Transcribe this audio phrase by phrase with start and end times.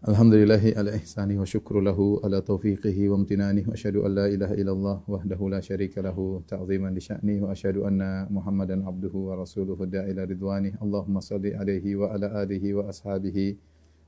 [0.00, 4.56] Alhamdulillahi ala ihsani wa syukru lahu ala taufiqihi wa amtinani wa asyhadu an la ilaha
[4.56, 9.84] illallah wahdahu la syarika lahu ta'ziman li sya'ni wa asyhadu anna Muhammadan abduhu wa rasuluhu
[9.84, 10.72] da'ila ridwani.
[10.80, 13.60] Allahumma salli alaihi wa ala alihi wa ashabihi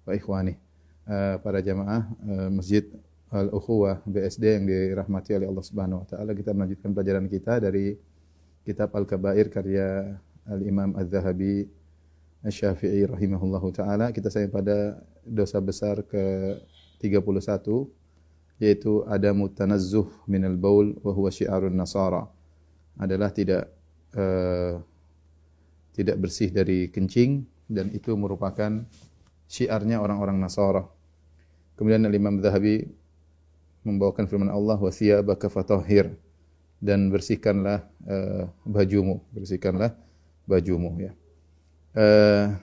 [0.09, 0.57] wa ikhwani.
[1.05, 2.89] Uh, para jamaah uh, Masjid
[3.29, 8.01] Al-Ukhuwah BSD yang dirahmati oleh Allah Subhanahu wa taala, kita melanjutkan pelajaran kita dari
[8.65, 10.17] kitab Al-Kabair karya
[10.49, 11.69] Al-Imam Az-Zahabi
[12.41, 14.09] Asy-Syafi'i rahimahullahu taala.
[14.09, 17.67] Kita sampai pada dosa besar ke-31
[18.63, 22.31] yaitu adamu tanazzuh minal baul wa huwa syiarun nasara.
[22.95, 23.73] Adalah tidak
[24.15, 24.79] uh,
[25.93, 28.85] tidak bersih dari kencing dan itu merupakan
[29.49, 30.85] syiarnya orang-orang Nasara.
[31.77, 32.89] Kemudian Al-Imam Zahabi
[33.85, 36.17] membawakan firman Allah wa thiyabaka fatahhir
[36.81, 39.93] dan bersihkanlah uh, bajumu, bersihkanlah
[40.49, 41.13] bajumu ya.
[41.93, 42.57] Uh,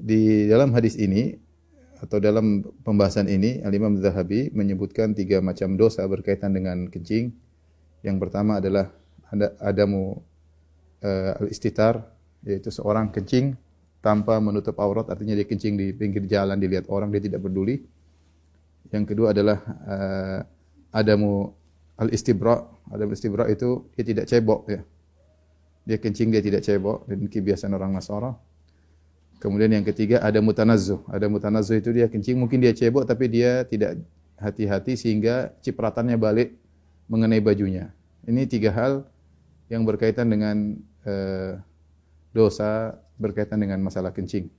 [0.00, 1.36] di dalam hadis ini
[2.00, 7.28] atau dalam pembahasan ini Al-Imam Zahabi menyebutkan tiga macam dosa berkaitan dengan kencing.
[8.00, 8.88] Yang pertama adalah
[9.28, 10.16] ada adamu
[11.04, 12.00] uh, al-istitar
[12.40, 13.52] yaitu seorang kencing
[14.00, 17.84] tanpa menutup aurat artinya dia kencing di pinggir jalan dilihat orang dia tidak peduli.
[18.88, 20.40] Yang kedua adalah uh,
[20.96, 21.52] adamu
[22.00, 22.64] al-istibra.
[22.90, 24.80] Adam istibra itu dia tidak cebok ya.
[25.84, 28.32] Dia kencing dia tidak cebok dan kebiasaan orang Nasara.
[29.40, 31.00] Kemudian yang ketiga ada mutanazzuh.
[31.08, 33.96] Ada mutanazzuh itu dia kencing mungkin dia cebok tapi dia tidak
[34.36, 36.60] hati-hati sehingga cipratannya balik
[37.08, 37.88] mengenai bajunya.
[38.28, 39.08] Ini tiga hal
[39.72, 40.76] yang berkaitan dengan
[41.08, 41.56] uh,
[42.36, 44.52] dosa berkaitan dengan masalah kencing.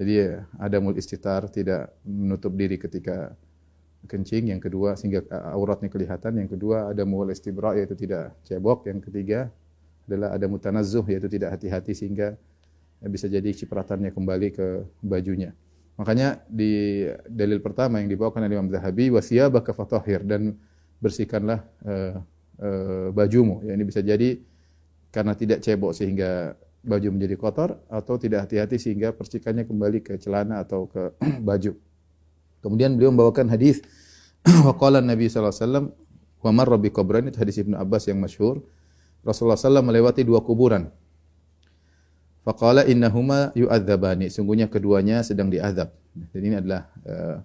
[0.00, 3.36] Jadi ya, ada mul istitar tidak menutup diri ketika
[4.08, 9.04] kencing, yang kedua sehingga auratnya kelihatan, yang kedua ada mul istibra yaitu tidak cebok, yang
[9.04, 9.52] ketiga
[10.08, 12.40] adalah ada mutanazzuh yaitu tidak hati-hati sehingga
[13.08, 14.66] bisa jadi cipratannya kembali ke
[15.00, 15.56] bajunya.
[15.96, 20.56] Makanya di dalil pertama yang dibawakan oleh Imam Zahabi wasiyabaka fatahhir dan
[21.00, 22.20] bersihkanlah uh,
[22.60, 23.64] uh, bajumu.
[23.64, 24.40] Ya ini bisa jadi
[25.12, 30.64] karena tidak cebok sehingga baju menjadi kotor atau tidak hati-hati sehingga percikannya kembali ke celana
[30.64, 31.12] atau ke
[31.48, 31.76] baju.
[32.60, 33.84] Kemudian beliau membawakan hadis
[34.68, 35.86] waqala Nabi sallallahu alaihi wasallam
[36.40, 38.64] wa marra bi qabran hadis Ibnu Abbas yang masyhur.
[39.20, 40.88] Rasulullah SAW melewati dua kuburan.
[42.40, 44.32] Faqala innahuma yu'adzabani.
[44.32, 45.92] Sungguhnya keduanya sedang diazab.
[46.32, 47.36] Dan ini adalah uh,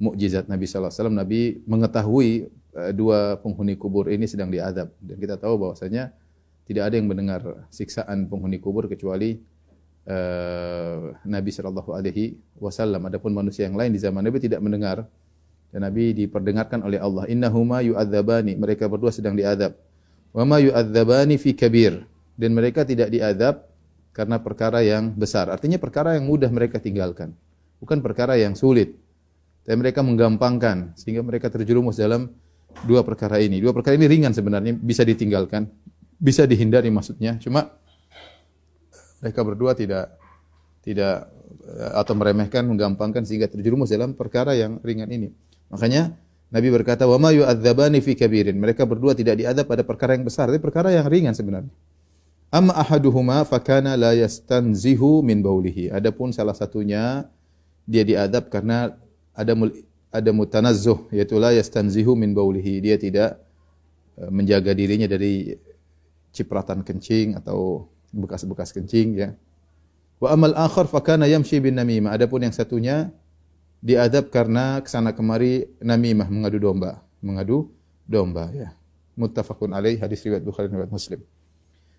[0.00, 1.18] mukjizat Nabi sallallahu alaihi wasallam.
[1.20, 2.30] Nabi mengetahui
[2.74, 6.10] uh, dua penghuni kubur ini sedang diazab dan kita tahu bahwasanya
[6.66, 9.36] tidak ada yang mendengar siksaan penghuni kubur kecuali
[10.06, 13.02] uh, Nabi Shallallahu Alaihi Wasallam.
[13.10, 15.04] Adapun manusia yang lain di zaman Nabi tidak mendengar.
[15.72, 17.24] Dan Nabi diperdengarkan oleh Allah.
[17.32, 18.60] Innahuma yu'adzabani.
[18.60, 19.72] Mereka berdua sedang diadab.
[20.36, 22.04] Wa ma yu'adzabani fi kabir.
[22.36, 23.64] Dan mereka tidak diadab
[24.12, 25.48] karena perkara yang besar.
[25.48, 27.32] Artinya perkara yang mudah mereka tinggalkan.
[27.80, 28.96] Bukan perkara yang sulit.
[29.66, 30.94] Dan mereka menggampangkan.
[30.94, 32.30] Sehingga mereka terjerumus dalam
[32.86, 33.58] dua perkara ini.
[33.58, 34.76] Dua perkara ini ringan sebenarnya.
[34.76, 35.66] Bisa ditinggalkan
[36.22, 37.34] bisa dihindari maksudnya.
[37.42, 37.74] Cuma
[39.18, 40.14] mereka berdua tidak
[40.86, 41.26] tidak
[41.98, 45.34] atau meremehkan, menggampangkan sehingga terjerumus dalam perkara yang ringan ini.
[45.74, 46.14] Makanya
[46.54, 50.62] Nabi berkata, "Wa ma fi kabirin." Mereka berdua tidak diadab pada perkara yang besar, tapi
[50.62, 51.74] perkara yang ringan sebenarnya.
[52.52, 55.88] Amma ahaduhuma fakana la yastanzihu min baulihi.
[55.88, 57.24] Adapun salah satunya
[57.88, 58.92] dia diadab karena
[59.32, 59.72] ada mul,
[60.12, 62.84] ada mutanazzuh yaitu la yastanzihu min baulihi.
[62.84, 63.40] Dia tidak
[64.28, 65.56] menjaga dirinya dari
[66.36, 69.32] cipratan kencing atau bekas-bekas kencing ya.
[70.20, 72.12] Wa amal akhar fakana yamshi bin namimah.
[72.12, 73.08] Adapun yang satunya
[73.80, 77.72] diadab karena ke sana kemari namimah mengadu domba, mengadu
[78.04, 78.76] domba ya.
[79.16, 81.24] Muttafaqun alaih hadis riwayat Bukhari dan riwayat Muslim.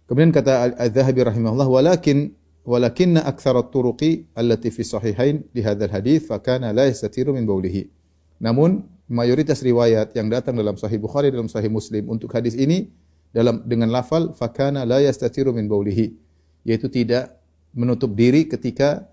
[0.08, 2.36] Kemudian kata Al-Zahabi rahimahullah walakin
[2.67, 7.88] walakinna aktsara at-turuqi allati fi sahihain li hadzal hadis fakana la yastatiru min baulihi.
[8.44, 12.91] Namun mayoritas riwayat yang datang dalam sahih Bukhari dalam sahih Muslim untuk hadis ini
[13.32, 16.16] dalam dengan lafal fakana la yastatiru min baulihi
[16.64, 17.35] yaitu tidak
[17.76, 19.08] menutup diri ketika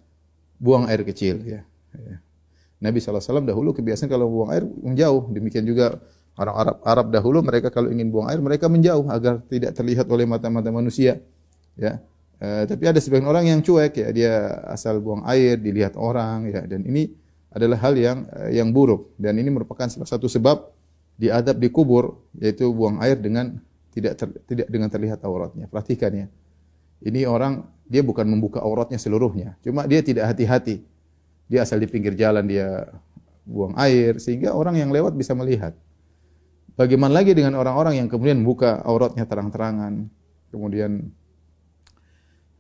[0.60, 1.62] buang air kecil ya.
[1.96, 2.16] ya.
[2.81, 5.28] Nabi SAW dahulu kebiasaan kalau buang air menjauh.
[5.28, 6.00] Demikian juga
[6.38, 10.28] orang Arab Arab dahulu mereka kalau ingin buang air mereka menjauh agar tidak terlihat oleh
[10.28, 11.18] mata-mata manusia.
[11.74, 12.02] Ya.
[12.40, 14.32] E, tapi ada sebagian orang yang cuek ya dia
[14.70, 17.10] asal buang air dilihat orang ya dan ini
[17.50, 18.18] adalah hal yang
[18.54, 20.70] yang buruk dan ini merupakan salah satu sebab
[21.20, 23.60] diadab di kubur yaitu buang air dengan
[23.92, 25.66] tidak ter, tidak dengan terlihat auratnya.
[25.68, 26.26] Perhatikan ya.
[27.04, 30.84] Ini orang dia bukan membuka auratnya seluruhnya, cuma dia tidak hati-hati.
[31.50, 32.86] Dia asal di pinggir jalan dia
[33.42, 35.74] buang air sehingga orang yang lewat bisa melihat.
[36.78, 40.06] Bagaimana lagi dengan orang-orang yang kemudian membuka auratnya terang-terangan,
[40.50, 41.11] kemudian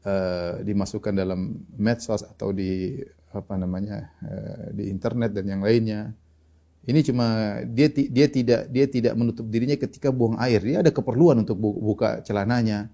[0.04, 6.10] uh, dimasukkan dalam medsos atau di apa namanya uh, di internet dan yang lainnya.
[6.80, 10.64] Ini cuma dia dia tidak dia tidak menutup dirinya ketika buang air.
[10.64, 12.88] Dia ada keperluan untuk buka celananya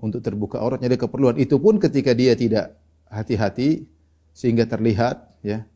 [0.00, 1.36] untuk terbuka auratnya ada keperluan.
[1.36, 2.74] Itu pun ketika dia tidak
[3.06, 3.86] hati-hati
[4.32, 5.68] sehingga terlihat ya.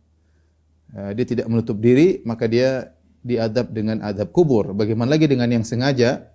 [0.94, 2.93] Eh, dia tidak menutup diri, maka dia
[3.24, 4.76] diadab dengan adab kubur.
[4.76, 6.28] Bagaimana lagi dengan yang sengaja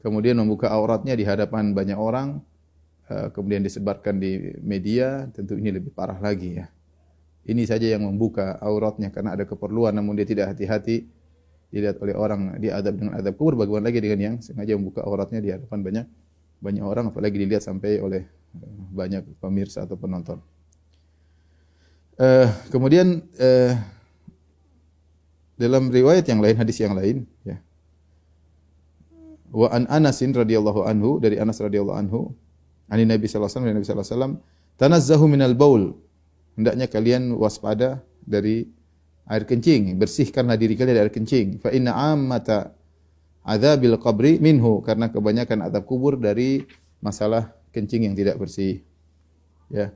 [0.00, 2.40] kemudian membuka auratnya di hadapan banyak orang
[3.12, 6.66] eh, kemudian disebarkan di media, tentu ini lebih parah lagi ya.
[7.42, 11.04] Ini saja yang membuka auratnya karena ada keperluan namun dia tidak hati-hati
[11.68, 15.50] dilihat oleh orang diadab dengan adab kubur bagaimana lagi dengan yang sengaja membuka auratnya di
[15.50, 16.06] hadapan banyak
[16.62, 18.24] banyak orang apalagi dilihat sampai oleh
[18.56, 20.40] eh, banyak pemirsa atau penonton.
[22.12, 23.72] Uh, kemudian uh,
[25.60, 27.60] dalam riwayat yang lain, hadis yang lain, ya.
[29.52, 32.32] Wa an Anasin radhiyallahu anhu dari Anas radhiyallahu anhu,
[32.88, 34.34] ani Nabi sallallahu alaihi wasallam, Nabi sallallahu alaihi wasallam,
[34.80, 35.92] tanazzahu minal baul.
[36.56, 38.68] Hendaknya kalian waspada dari
[39.28, 41.60] air kencing, bersihkanlah diri kalian dari air kencing.
[41.60, 42.72] Fa inna ammata
[43.44, 46.64] adzabil qabri minhu karena kebanyakan adab kubur dari
[47.04, 48.80] masalah kencing yang tidak bersih.
[49.72, 49.92] Ya.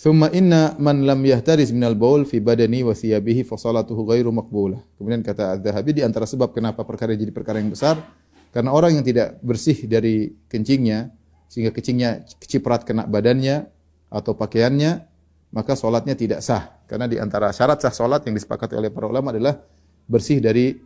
[0.00, 4.80] Thumma inna man lam yahtaris minal baul fi badani wa thiyabihi fa salatuhu ghairu maqbulah.
[4.96, 8.00] Kemudian kata Az-Zahabi di antara sebab kenapa perkara jadi perkara yang besar
[8.48, 11.12] karena orang yang tidak bersih dari kencingnya
[11.52, 13.68] sehingga kencingnya keciprat kena badannya
[14.08, 15.04] atau pakaiannya
[15.52, 16.80] maka salatnya tidak sah.
[16.88, 19.60] Karena di antara syarat sah salat yang disepakati oleh para ulama adalah
[20.08, 20.80] bersih dari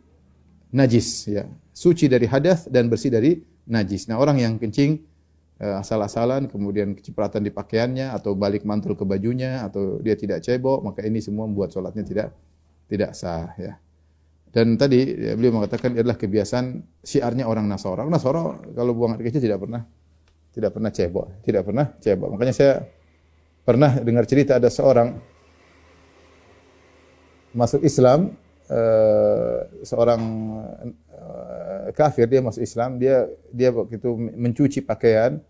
[0.75, 4.11] najis ya suci dari hadas dan bersih dari najis.
[4.11, 5.14] Nah, orang yang kencing
[5.55, 11.03] asal-asalan kemudian kecipratan di pakaiannya atau balik mantul ke bajunya atau dia tidak cebok, maka
[11.07, 12.27] ini semua membuat sholatnya tidak
[12.91, 13.79] tidak sah ya.
[14.55, 18.07] Dan tadi ya, beliau mengatakan adalah kebiasaan syiarnya orang Nasara.
[18.07, 18.15] Orang
[18.71, 19.83] kalau buang air kecil tidak pernah
[20.55, 22.29] tidak pernah cebok, tidak pernah cebok.
[22.31, 22.73] Makanya saya
[23.67, 25.19] pernah dengar cerita ada seorang
[27.51, 28.31] masuk Islam
[28.71, 30.21] uh, seorang
[31.11, 33.99] uh, kafir dia masuk Islam dia dia waktu
[34.33, 35.43] mencuci pakaian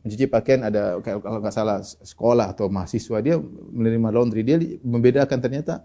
[0.00, 3.36] mencuci pakaian ada kalau nggak salah sekolah atau mahasiswa dia
[3.72, 4.40] menerima laundry.
[4.40, 5.84] Dia membedakan ternyata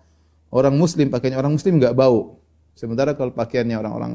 [0.51, 2.39] orang muslim pakaiannya orang muslim nggak bau.
[2.75, 4.13] Sementara kalau pakaiannya orang-orang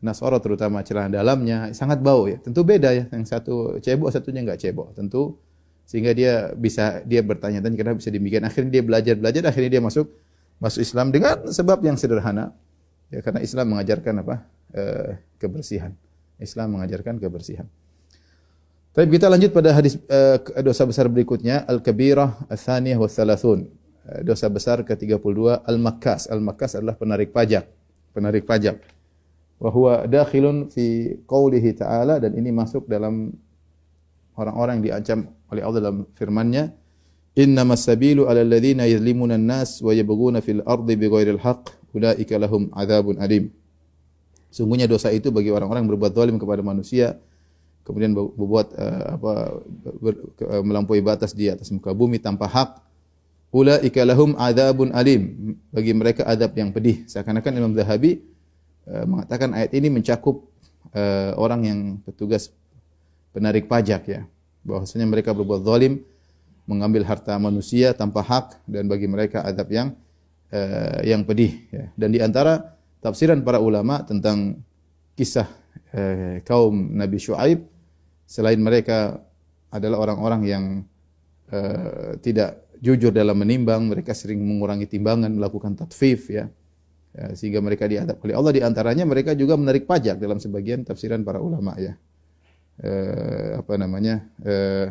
[0.00, 2.40] Nasoro terutama celana dalamnya sangat bau ya.
[2.40, 4.96] Tentu beda ya yang satu cebok satunya nggak cebok.
[4.96, 5.36] Tentu
[5.84, 8.46] sehingga dia bisa dia bertanya-tanya kenapa bisa demikian?
[8.46, 10.06] Akhirnya dia belajar belajar akhirnya dia masuk
[10.62, 12.54] masuk Islam dengan sebab yang sederhana.
[13.10, 14.46] Ya karena Islam mengajarkan apa?
[14.70, 14.82] E,
[15.42, 15.92] kebersihan.
[16.38, 17.66] Islam mengajarkan kebersihan.
[18.90, 20.18] Tapi kita lanjut pada hadis e,
[20.62, 23.66] dosa besar berikutnya al-kabirah ats-tsaniyah wa tsalasun.
[24.06, 26.30] E, dosa besar ke-32 al-makkas.
[26.30, 27.66] Al-makkas adalah penarik pajak.
[28.14, 28.78] Penarik pajak.
[29.58, 33.34] Wa huwa dakhilun fi qoulihi ta'ala dan ini masuk dalam
[34.38, 35.18] orang-orang yang diancam
[35.50, 36.72] oleh Allah dalam firman-Nya
[37.38, 43.18] Innamas sabilu 'alal ladzina yadhlimuna an-nas wa yabghuna fil ardi bighairil haqq ulaika lahum adzabun
[43.18, 43.50] alim.
[44.50, 47.18] Sungguhnya dosa itu bagi orang-orang yang berbuat zalim kepada manusia
[47.90, 49.32] kemudian berbuat uh, apa
[49.98, 50.14] ber,
[50.46, 52.78] uh, melampaui batas di atas muka bumi tanpa hak.
[53.50, 55.54] Ulaika lahum adzabun alim.
[55.74, 57.02] Bagi mereka adab yang pedih.
[57.10, 58.22] Seakan-akan Imam Zahabi
[58.86, 60.46] uh, mengatakan ayat ini mencakup
[60.94, 62.54] uh, orang yang petugas
[63.34, 64.22] penarik pajak ya.
[64.62, 66.04] Bahwasanya mereka berbuat zalim
[66.68, 69.88] mengambil harta manusia tanpa hak dan bagi mereka adab yang
[70.54, 71.84] uh, yang pedih ya.
[71.94, 74.60] Dan di antara tafsiran para ulama tentang
[75.16, 75.48] kisah
[75.94, 77.64] uh, kaum Nabi Shu'aib
[78.26, 79.18] selain mereka
[79.70, 80.64] adalah orang-orang yang
[81.50, 86.48] uh, tidak jujur dalam menimbang, mereka sering mengurangi timbangan, melakukan tatfif ya.
[87.12, 91.22] ya sehingga mereka diadab oleh Allah di antaranya mereka juga menarik pajak dalam sebagian tafsiran
[91.22, 91.94] para ulama ya.
[92.80, 94.24] Uh, apa namanya?
[94.40, 94.88] Uh,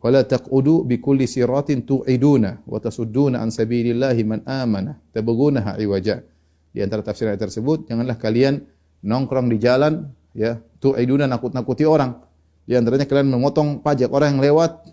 [0.00, 6.22] wala taqudu bi kulli siratin tu'iduna wa tasudduna an sabilillahi man amana tabghunaha iwaja
[6.70, 8.62] di antara tafsir ayat tersebut janganlah kalian
[9.02, 12.20] nongkrong di jalan ya tu'iduna nakut-nakuti orang.
[12.66, 14.84] Di antaranya kalian memotong pajak orang yang lewat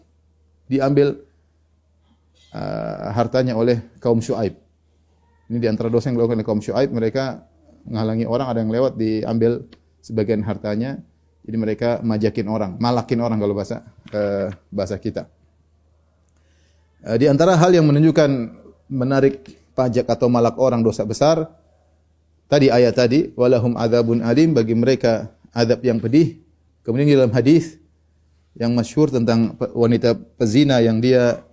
[0.70, 1.26] diambil
[2.54, 4.64] uh, hartanya oleh kaum Syuaib
[5.52, 7.46] ini di antara dosa yang dilakukan oleh kaum Syuaib mereka
[7.84, 9.68] menghalangi orang ada yang lewat diambil
[10.00, 11.04] sebagian hartanya
[11.44, 13.84] jadi mereka majakin orang, malakin orang kalau bahasa
[14.16, 15.28] uh, bahasa kita.
[17.04, 18.30] Uh, di antara hal yang menunjukkan
[18.88, 19.44] menarik
[19.76, 21.52] pajak atau malak orang dosa besar,
[22.48, 26.40] tadi ayat tadi, walahum adzabun alim bagi mereka adab yang pedih.
[26.88, 27.76] Kemudian di dalam hadis
[28.56, 31.44] yang masyhur tentang wanita pezina yang dia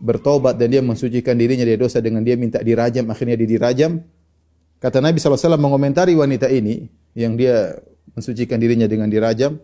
[0.00, 4.00] bertobat dan dia mensucikan dirinya dari dosa dengan dia minta dirajam akhirnya dia dirajam
[4.80, 7.76] kata Nabi SAW mengomentari wanita ini yang dia
[8.14, 9.58] mensucikan dirinya dengan dirajam.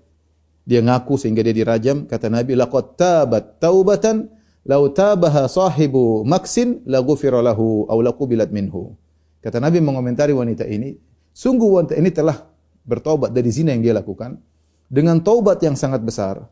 [0.66, 2.10] Dia ngaku sehingga dia dirajam.
[2.10, 4.26] Kata Nabi laqad tabat taubatan
[4.66, 8.98] law tabaha sahibu maksin la ghufira lahu aw laqubilat minhu.
[9.42, 10.98] Kata Nabi mengomentari wanita ini
[11.30, 12.42] sungguh wanita ini telah
[12.82, 14.38] bertobat dari zina yang dia lakukan.
[14.86, 16.46] Dengan taubat yang sangat besar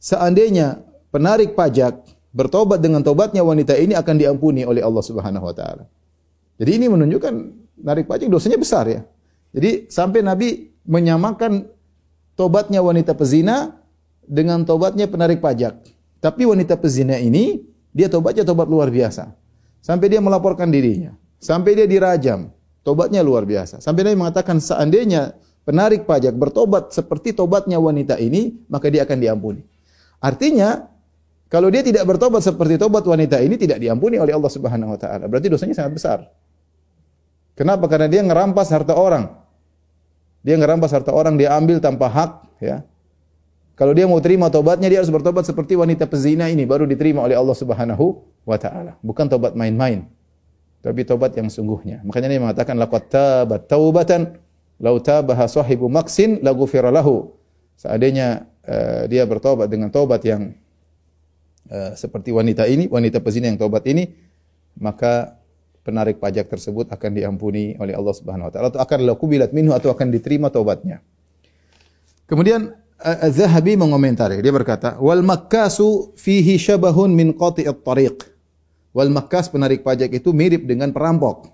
[0.00, 2.00] seandainya penarik pajak
[2.32, 5.84] bertobat dengan taubatnya wanita ini akan diampuni oleh Allah Subhanahu wa taala.
[6.56, 7.34] Jadi ini menunjukkan
[7.84, 9.00] narik pajak dosanya besar ya.
[9.50, 11.68] Jadi sampai Nabi menyamakan
[12.38, 13.80] tobatnya wanita pezina
[14.24, 15.80] dengan tobatnya penarik pajak.
[16.20, 19.32] Tapi wanita pezina ini dia tobatnya tobat luar biasa.
[19.80, 22.52] Sampai dia melaporkan dirinya, sampai dia dirajam.
[22.80, 23.80] Tobatnya luar biasa.
[23.80, 25.36] Sampai dia mengatakan seandainya
[25.68, 29.60] penarik pajak bertobat seperti tobatnya wanita ini, maka dia akan diampuni.
[30.20, 30.88] Artinya
[31.48, 35.26] kalau dia tidak bertobat seperti tobat wanita ini tidak diampuni oleh Allah Subhanahu wa taala.
[35.26, 36.18] Berarti dosanya sangat besar.
[37.56, 37.88] Kenapa?
[37.88, 39.39] Karena dia ngerampas harta orang.
[40.40, 42.30] Dia ngerampas harta orang, dia ambil tanpa hak,
[42.64, 42.84] ya.
[43.76, 47.32] Kalau dia mau terima tobatnya, dia harus bertobat seperti wanita pezina ini, baru diterima oleh
[47.32, 49.00] Allah Subhanahu wa taala.
[49.00, 50.04] Bukan tobat main-main.
[50.84, 52.04] Tapi tobat yang sungguhnya.
[52.04, 54.36] Makanya dia mengatakan laqad tabat taubatan
[54.80, 57.36] law tabaha sahibu maksin lahu.
[57.80, 60.56] Seandainya uh, dia bertobat dengan tobat yang
[61.72, 64.12] uh, seperti wanita ini, wanita pezina yang tobat ini,
[64.76, 65.39] maka
[65.90, 69.90] penarik pajak tersebut akan diampuni oleh Allah Subhanahu wa taala atau akan lakubilat minhu atau
[69.90, 71.02] akan diterima taubatnya.
[72.30, 78.28] Kemudian Az-Zahabi mengomentari, dia berkata, "Wal makkasu fihi syabahun min qati'it tariq."
[78.94, 81.50] Wal makkas penarik pajak itu mirip dengan perampok.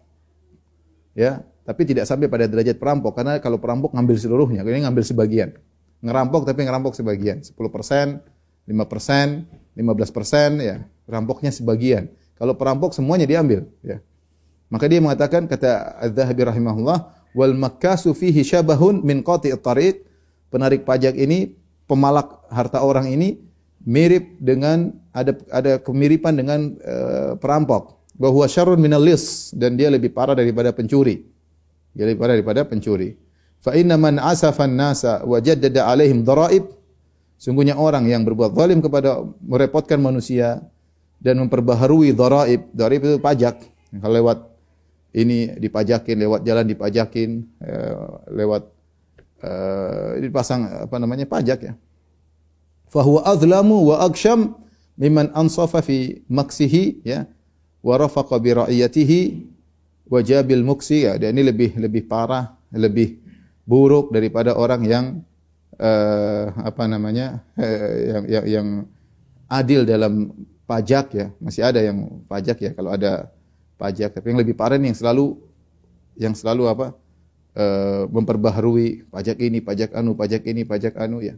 [1.16, 5.56] Ya, tapi tidak sampai pada derajat perampok karena kalau perampok ngambil seluruhnya, ini ngambil sebagian.
[6.04, 8.20] Ngerampok tapi ngerampok sebagian, 10%,
[8.68, 12.12] 5%, 15% ya, rampoknya sebagian.
[12.36, 14.00] Kalau perampok semuanya diambil, ya.
[14.72, 16.98] Maka dia mengatakan kata Az-Zahabi rahimahullah,
[17.34, 20.02] "Wal makkasu fihi syabahun min qati'it tariq."
[20.46, 21.54] Penarik pajak ini,
[21.90, 23.38] pemalak harta orang ini
[23.82, 27.98] mirip dengan ada ada kemiripan dengan uh, perampok.
[28.16, 31.20] Bahwa syarrun minal lis dan dia lebih parah daripada pencuri.
[31.92, 33.12] Dia lebih parah daripada pencuri.
[33.60, 36.76] Fa inna man asafan nasa wa jaddada alaihim dharaib
[37.36, 40.64] Sungguhnya orang yang berbuat zalim kepada merepotkan manusia
[41.20, 42.72] dan memperbaharui dharaib.
[42.72, 43.60] Dharaib itu pajak.
[44.00, 44.38] Kalau lewat
[45.16, 47.48] ini dipajakin, lewat jalan dipajakin,
[48.28, 48.68] lewat
[49.40, 51.74] uh, dipasang apa namanya pajak ya.
[52.92, 54.54] Fahuwa azlamu wa aksham
[55.00, 57.26] mimman ansafa fi maksihi ya
[57.82, 59.20] wa rafaqa bi ra'iyatihi
[60.06, 61.16] wa jabil muksi ya.
[61.16, 63.16] Dan ini lebih lebih parah, lebih
[63.66, 65.06] buruk daripada orang yang
[65.80, 68.68] uh, apa namanya uh, yang, yang yang
[69.48, 70.28] adil dalam
[70.68, 71.26] pajak ya.
[71.40, 73.32] Masih ada yang pajak ya kalau ada
[73.76, 75.26] pajak tapi yang lebih parah ini yang selalu
[76.16, 76.86] yang selalu apa
[77.56, 81.36] uh, memperbaharui pajak ini pajak anu pajak ini pajak anu ya.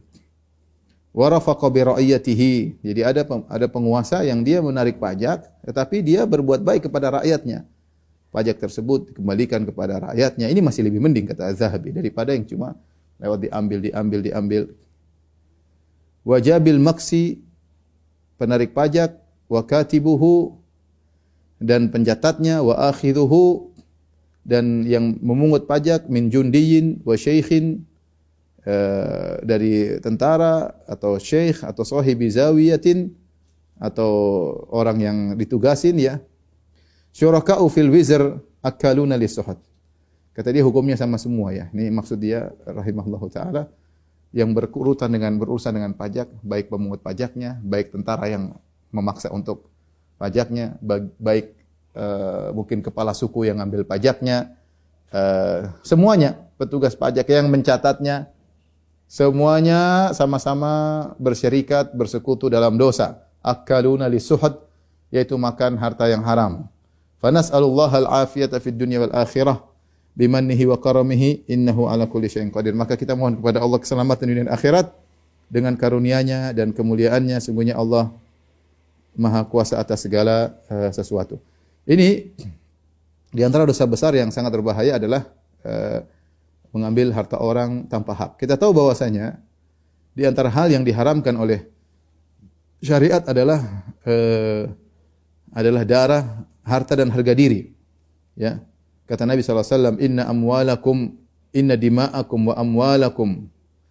[1.15, 2.85] Warafaqa bi ra'iyatihi.
[2.85, 7.67] Jadi ada ada penguasa yang dia menarik pajak tetapi dia berbuat baik kepada rakyatnya.
[8.29, 10.47] Pajak tersebut dikembalikan kepada rakyatnya.
[10.53, 12.77] Ini masih lebih mending kata Az-Zahabi daripada yang cuma
[13.19, 14.63] lewat diambil diambil diambil.
[16.29, 17.41] Wajabil maksi
[18.37, 19.17] penarik pajak
[19.49, 20.58] wa katibuhu
[21.59, 23.75] dan pencatatnya wa akhidhuhu
[24.47, 27.85] dan yang memungut pajak min jundiyin wa syaikhin
[28.65, 33.13] uh, dari tentara atau syekh atau sahibi zawiyatin
[33.79, 34.11] atau
[34.73, 36.19] orang yang ditugasin ya.
[37.13, 39.59] Syuraka'u fil wizr akaluna lisuhat
[40.39, 41.67] kata dia hukumnya sama semua ya.
[41.75, 43.67] Ini maksud dia rahimahullahu taala
[44.31, 48.55] yang berurusan dengan berurusan dengan pajak baik pemungut pajaknya baik tentara yang
[48.95, 49.67] memaksa untuk
[50.19, 50.77] pajaknya,
[51.17, 51.55] baik
[51.95, 54.53] uh, mungkin kepala suku yang ngambil pajaknya,
[55.15, 58.29] uh, semuanya petugas pajak yang mencatatnya,
[59.07, 63.25] semuanya sama-sama bersyarikat, bersekutu dalam dosa.
[63.39, 64.59] Akaluna lisuhad,
[65.15, 66.67] yaitu makan harta yang haram.
[67.23, 69.63] Fanas'alullah al-afiyata fid dunya wal akhirah
[70.19, 72.75] bimannihi wa karamihi innahu ala kulli syai'in qadir.
[72.75, 74.91] Maka kita mohon kepada Allah keselamatan dunia dan akhirat
[75.47, 78.11] dengan karunia-Nya dan kemuliaannya sungguhnya Allah
[79.15, 81.41] maha kuasa atas segala uh, sesuatu.
[81.89, 82.35] Ini
[83.33, 85.25] di antara dosa besar yang sangat berbahaya adalah
[85.65, 86.05] uh,
[86.73, 88.31] mengambil harta orang tanpa hak.
[88.41, 89.41] Kita tahu bahwasanya
[90.13, 91.65] di antara hal yang diharamkan oleh
[92.85, 93.61] syariat adalah
[94.05, 94.69] uh,
[95.55, 96.25] adalah darah,
[96.67, 97.73] harta dan harga diri.
[98.37, 98.61] Ya.
[99.09, 101.17] Kata Nabi SAW, Inna amwalakum,
[101.57, 103.49] inna dima'akum wa amwalakum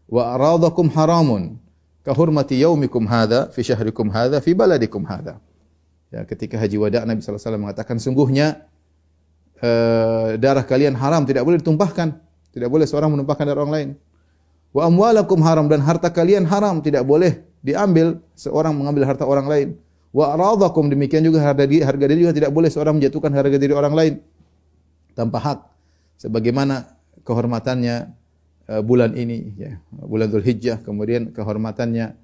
[0.08, 1.60] wa aradakum haramun
[2.08, 5.44] kahurmati yaumikum hadza fi syahrikum hadza fi baladikum hadza.
[6.08, 7.20] Ya, ketika haji wada Nabi
[7.60, 8.64] mengatakan sungguhnya
[9.60, 12.16] uh, darah kalian haram tidak boleh ditumpahkan.
[12.56, 13.90] Tidak boleh seorang menumpahkan darah orang lain.
[14.72, 19.68] Wa amwalakum haram dan harta kalian haram tidak boleh diambil seorang mengambil harta orang lain.
[20.16, 23.76] Wa aradakum demikian juga harga diri, harga diri juga tidak boleh seorang menjatuhkan harga diri
[23.76, 24.14] orang lain
[25.12, 25.60] tanpa hak
[26.18, 26.98] sebagaimana
[27.28, 28.16] kehormatannya
[28.84, 29.80] bulan ini ya.
[29.92, 32.16] Bulan Zulhijjah kemudian kehormatannya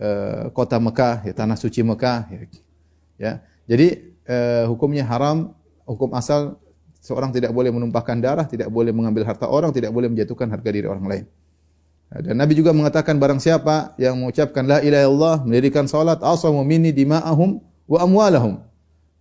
[0.00, 2.40] uh, kota Mekah ya tanah suci Mekah ya,
[3.18, 3.32] ya.
[3.66, 5.52] jadi uh, hukumnya haram
[5.84, 6.56] hukum asal
[7.02, 10.86] seorang tidak boleh menumpahkan darah tidak boleh mengambil harta orang tidak boleh menjatuhkan harga diri
[10.88, 11.26] orang lain.
[12.10, 16.90] Dan Nabi juga mengatakan barang siapa yang mengucapkan la ilaha illallah mendirikan salat asamu minni
[16.90, 18.66] dima'ahum wa amwalahum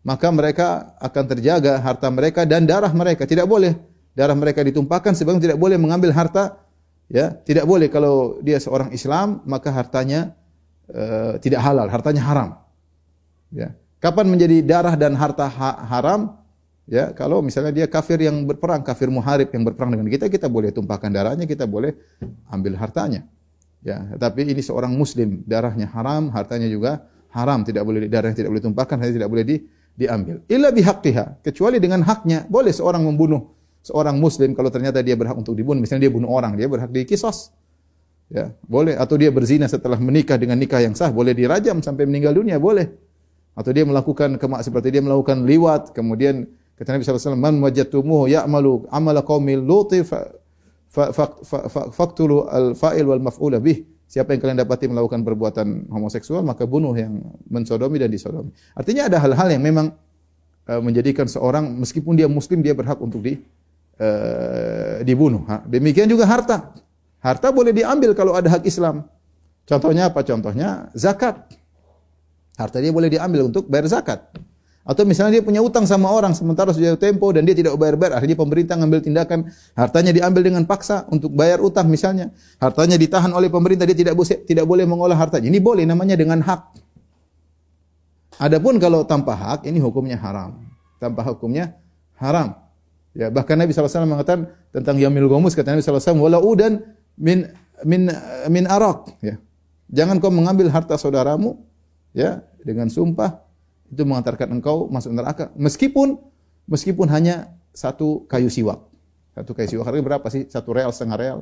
[0.02, 3.30] maka mereka akan terjaga harta mereka dan darah mereka.
[3.30, 3.78] Tidak boleh
[4.18, 6.62] darah mereka ditumpahkan sebab tidak boleh mengambil harta
[7.10, 7.34] ya.
[7.34, 10.34] Tidak boleh kalau dia seorang Islam maka hartanya
[10.92, 12.50] uh, tidak halal hartanya haram
[13.54, 13.74] ya.
[14.00, 16.40] Kapan menjadi darah dan harta ha haram?
[16.90, 20.74] Ya kalau misalnya dia kafir yang berperang kafir muharib yang berperang dengan kita kita boleh
[20.74, 21.94] tumpahkan darahnya kita boleh
[22.50, 23.30] ambil hartanya
[23.86, 24.10] ya.
[24.18, 28.96] Tapi ini seorang muslim darahnya haram hartanya juga haram tidak boleh darahnya tidak boleh tumpahkan
[28.98, 29.56] hartanya tidak boleh di,
[29.94, 30.42] diambil.
[30.50, 32.48] Illa bihaqqiha kecuali dengan haknya.
[32.50, 36.56] Boleh seorang membunuh seorang muslim kalau ternyata dia berhak untuk dibunuh, misalnya dia bunuh orang,
[36.60, 37.56] dia berhak dikisos.
[38.30, 42.38] Ya, boleh atau dia berzina setelah menikah dengan nikah yang sah, boleh dirajam sampai meninggal
[42.38, 42.86] dunia, boleh.
[43.58, 46.46] Atau dia melakukan kemak seperti dia melakukan liwat, kemudian
[46.78, 50.30] kata Nabi sallallahu alaihi wasallam, "Man wajadtumuhu ya'malu amala qaumil luti fa
[51.90, 57.22] faktulu al-fa'il wal maf'ula bih." Siapa yang kalian dapati melakukan perbuatan homoseksual, maka bunuh yang
[57.46, 58.50] mensodomi dan disodomi.
[58.74, 59.94] Artinya ada hal-hal yang memang
[60.66, 63.38] uh, menjadikan seorang meskipun dia muslim dia berhak untuk di
[64.00, 65.44] uh, dibunuh.
[65.68, 66.72] Demikian juga harta.
[67.20, 69.04] Harta boleh diambil kalau ada hak Islam.
[69.68, 70.24] Contohnya apa?
[70.26, 71.46] Contohnya zakat.
[72.58, 74.26] Harta dia boleh diambil untuk bayar zakat.
[74.90, 78.34] Atau misalnya dia punya utang sama orang sementara sudah tempo dan dia tidak bayar-bayar, akhirnya
[78.34, 79.46] pemerintah ngambil tindakan
[79.78, 82.34] hartanya diambil dengan paksa untuk bayar utang misalnya.
[82.58, 85.46] Hartanya ditahan oleh pemerintah, dia tidak boleh tidak boleh mengolah hartanya.
[85.46, 86.62] Ini boleh namanya dengan hak.
[88.42, 90.58] Adapun kalau tanpa hak ini hukumnya haram.
[90.98, 91.78] Tanpa hukumnya
[92.18, 92.58] haram.
[93.18, 96.82] Ya, bahkan Nabi SAW mengatakan tentang Yamil Gomus, kata Nabi SAW, wala udan
[97.18, 97.50] min
[97.82, 98.14] min
[98.48, 99.18] min arak.
[99.20, 99.42] Ya.
[99.90, 101.58] Jangan kau mengambil harta saudaramu,
[102.14, 103.42] ya, dengan sumpah
[103.90, 105.50] itu mengantarkan engkau masuk neraka.
[105.58, 106.22] Meskipun
[106.70, 108.78] meskipun hanya satu kayu siwak.
[109.34, 110.46] Satu kayu siwak harganya berapa sih?
[110.46, 111.40] Satu real, setengah real.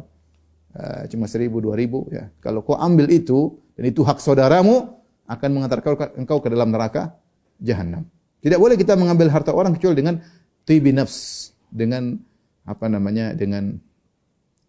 [0.71, 2.07] Uh, cuma seribu, dua ribu.
[2.07, 2.31] Ya.
[2.39, 4.95] Kalau kau ambil itu, dan itu hak saudaramu,
[5.27, 7.19] akan mengantarkan engkau ke dalam neraka
[7.59, 8.07] jahanam.
[8.39, 10.15] Tidak boleh kita mengambil harta orang kecuali dengan
[10.63, 11.46] tibi nafs
[11.77, 12.17] dengan
[12.65, 13.77] apa namanya dengan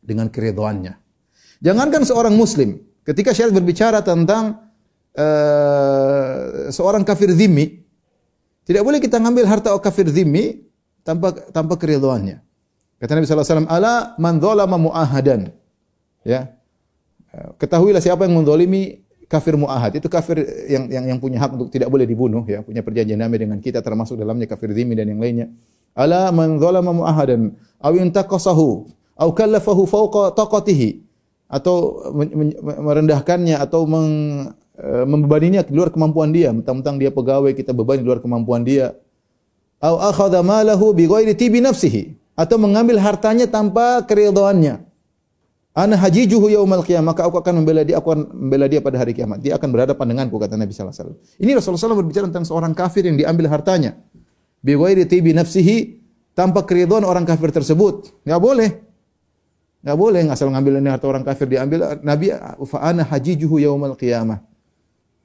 [0.05, 0.95] dengan keridhaannya.
[1.65, 4.71] Jangankan seorang muslim, ketika syariat berbicara tentang
[5.19, 7.83] uh, seorang kafir zimmi,
[8.63, 10.63] tidak boleh kita ngambil harta kafir zimmi
[11.03, 12.39] tanpa tanpa keridhaannya.
[13.01, 15.51] Kata Nabi sallallahu alaihi wasallam, "Ala man dzalama muahadan."
[16.23, 16.55] Ya.
[17.59, 21.93] Ketahuilah siapa yang mendolimi kafir muahad itu kafir yang yang yang punya hak untuk tidak
[21.93, 25.47] boleh dibunuh ya punya perjanjian damai dengan kita termasuk dalamnya kafir zimmi dan yang lainnya
[25.97, 27.55] ala man zalama muahadan.
[27.79, 31.05] Aw intaqasahu aw kallafahu fawqa taqatihi.
[31.49, 32.05] Atau
[32.85, 34.13] merendahkannya atau meng,
[34.77, 36.53] e, membebaninya di luar kemampuan dia.
[36.53, 38.93] Mentang-mentang dia pegawai kita bebani di luar kemampuan dia.
[39.81, 42.15] Aw akhadha malahu bi ghairi tibi nafsihi.
[42.37, 44.85] Atau mengambil hartanya tanpa keridhaannya.
[45.73, 47.17] Ana hajijuhu yaumal qiyamah.
[47.17, 49.41] Maka aku akan membela dia aku akan membela dia pada hari kiamat.
[49.41, 51.43] Dia akan berhadapan denganku kata Nabi sallallahu alaihi wasallam.
[51.43, 53.97] Ini Rasulullah SAW berbicara tentang seorang kafir yang diambil hartanya
[54.63, 55.77] bi ghairi tibi nafsihi
[56.35, 58.25] tanpa keridhaan orang kafir tersebut.
[58.27, 58.71] Enggak boleh.
[59.83, 61.99] Enggak boleh ngasal ngambil ini harta orang kafir diambil.
[62.03, 62.35] Nabi
[62.67, 64.43] fa ana hajijuhu yaumal qiyamah.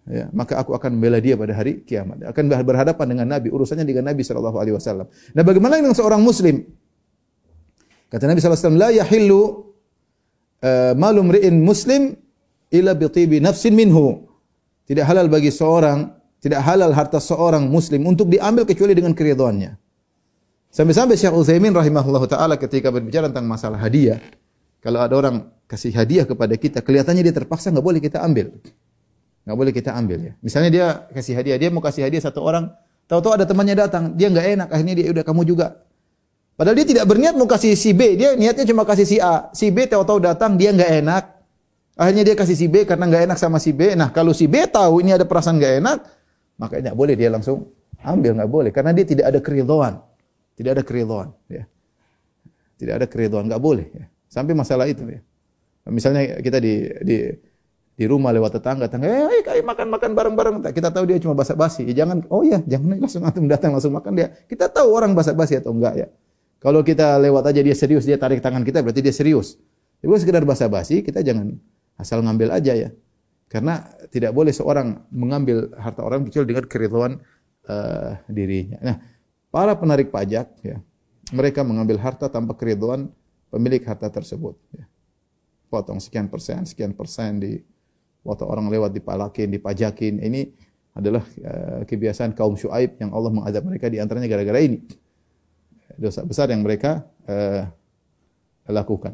[0.04, 2.28] Ya, maka aku akan membela dia pada hari kiamat.
[2.28, 5.08] Akan berhadapan dengan Nabi, urusannya dengan Nabi sallallahu alaihi wasallam.
[5.32, 6.60] Nah, bagaimana dengan seorang muslim?
[8.12, 9.42] Kata Nabi sallallahu alaihi wasallam, "La yahillu
[10.60, 12.20] uh, malum ri'in muslim
[12.68, 14.28] illa bi tibi nafsin minhu."
[14.84, 16.12] Tidak halal bagi seorang
[16.44, 19.80] tidak halal harta seorang muslim untuk diambil kecuali dengan keridhaannya.
[20.76, 24.20] Sampai-sampai Syekh Utsaimin rahimahullah taala ketika berbicara tentang masalah hadiah,
[24.84, 28.52] kalau ada orang kasih hadiah kepada kita, kelihatannya dia terpaksa nggak boleh kita ambil.
[29.48, 30.34] Nggak boleh kita ambil ya.
[30.44, 32.68] Misalnya dia kasih hadiah, dia mau kasih hadiah satu orang,
[33.08, 35.80] tahu-tahu ada temannya datang, dia nggak enak, akhirnya dia udah kamu juga.
[36.60, 39.48] Padahal dia tidak berniat mau kasih si B, dia niatnya cuma kasih si A.
[39.56, 41.24] Si B tahu-tahu datang, dia nggak enak.
[41.96, 43.94] Akhirnya dia kasih si B karena nggak enak sama si B.
[43.96, 45.98] Nah kalau si B tahu ini ada perasaan nggak enak,
[46.60, 47.70] maka tidak boleh dia langsung
[48.04, 49.94] ambil nggak boleh karena dia tidak ada keridhaan
[50.58, 51.64] tidak ada keridhaan ya
[52.78, 54.06] tidak ada keridhaan nggak boleh ya.
[54.28, 55.22] sampai masalah itu ya
[55.90, 57.18] misalnya kita di di
[57.94, 60.56] di rumah lewat tetangga, tetangga, eh, kayak makan-makan bareng-bareng.
[60.74, 61.86] Kita tahu dia cuma basa-basi.
[61.86, 64.34] Ya, jangan, oh ya, jangan langsung antum datang langsung makan dia.
[64.50, 66.08] Kita tahu orang basa-basi atau enggak ya.
[66.58, 69.60] Kalau kita lewat aja dia serius, dia tarik tangan kita berarti dia serius.
[70.02, 71.54] Tapi sekedar basa-basi, kita jangan
[72.00, 72.90] asal ngambil aja ya.
[73.54, 77.14] Karena tidak boleh seorang mengambil harta orang kecuali dengan keridhaan
[77.70, 78.82] uh, dirinya.
[78.82, 78.96] Nah,
[79.54, 80.82] para penarik pajak ya,
[81.30, 83.14] mereka mengambil harta tanpa keridhaan
[83.54, 84.90] pemilik harta tersebut ya.
[85.70, 87.62] Potong sekian persen, sekian persen di
[88.26, 90.18] waktu orang lewat dipalakin, dipajakin.
[90.18, 90.50] Ini
[90.98, 94.82] adalah uh, kebiasaan kaum Syuaib yang Allah mengazab mereka di antaranya gara-gara ini.
[95.94, 97.70] Dosa besar yang mereka uh,
[98.66, 99.14] lakukan.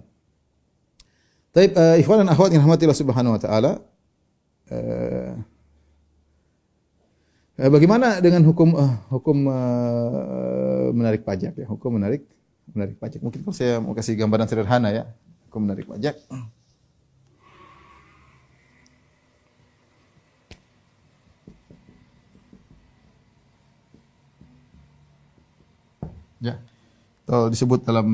[1.52, 3.84] Tapi uh, ikhwan dan akhwat yang rahmatillah subhanahu wa ta'ala,
[4.70, 5.34] uh,
[7.58, 11.66] bagaimana dengan hukum uh, hukum uh, menarik pajak ya?
[11.68, 12.24] Hukum menarik
[12.72, 13.20] menarik pajak.
[13.20, 15.04] Mungkin saya mau kasih gambaran sederhana ya,
[15.50, 16.16] hukum menarik pajak.
[26.40, 26.56] Ya.
[27.28, 28.08] Atau disebut dalam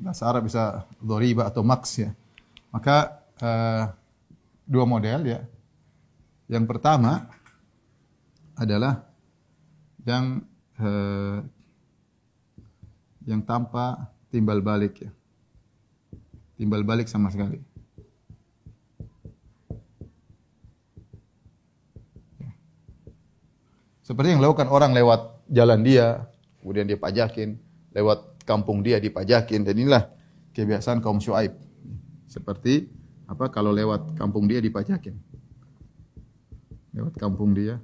[0.00, 2.10] bahasa Arab bisa dhariba atau maks ya.
[2.72, 3.90] Maka uh,
[4.64, 5.40] dua model ya.
[6.46, 7.26] Yang pertama
[8.54, 9.02] adalah
[10.06, 10.46] yang
[10.78, 11.42] uh,
[13.26, 15.10] yang tanpa timbal balik ya.
[16.54, 17.58] Timbal balik sama sekali.
[24.06, 26.30] Seperti yang dilakukan orang lewat jalan dia,
[26.62, 27.58] kemudian dia pajakin,
[27.90, 30.06] lewat kampung dia dipajakin dan inilah
[30.54, 31.58] kebiasaan kaum Syuaib.
[32.30, 32.86] Seperti
[33.26, 35.18] apa kalau lewat kampung dia dipajakin.
[36.96, 37.76] Lewat kampung dia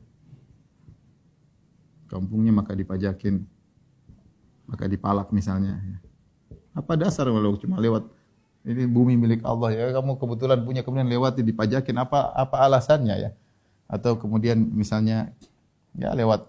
[2.12, 3.40] kampungnya maka dipajakin.
[4.68, 5.81] Maka dipalak misalnya.
[6.77, 8.05] Apa dasar kalau cuma lewat
[8.68, 13.31] ini bumi milik Allah ya kamu kebetulan punya kemudian lewat dipajakin apa apa alasannya ya?
[13.88, 15.33] Atau kemudian misalnya
[15.96, 16.44] ya lewat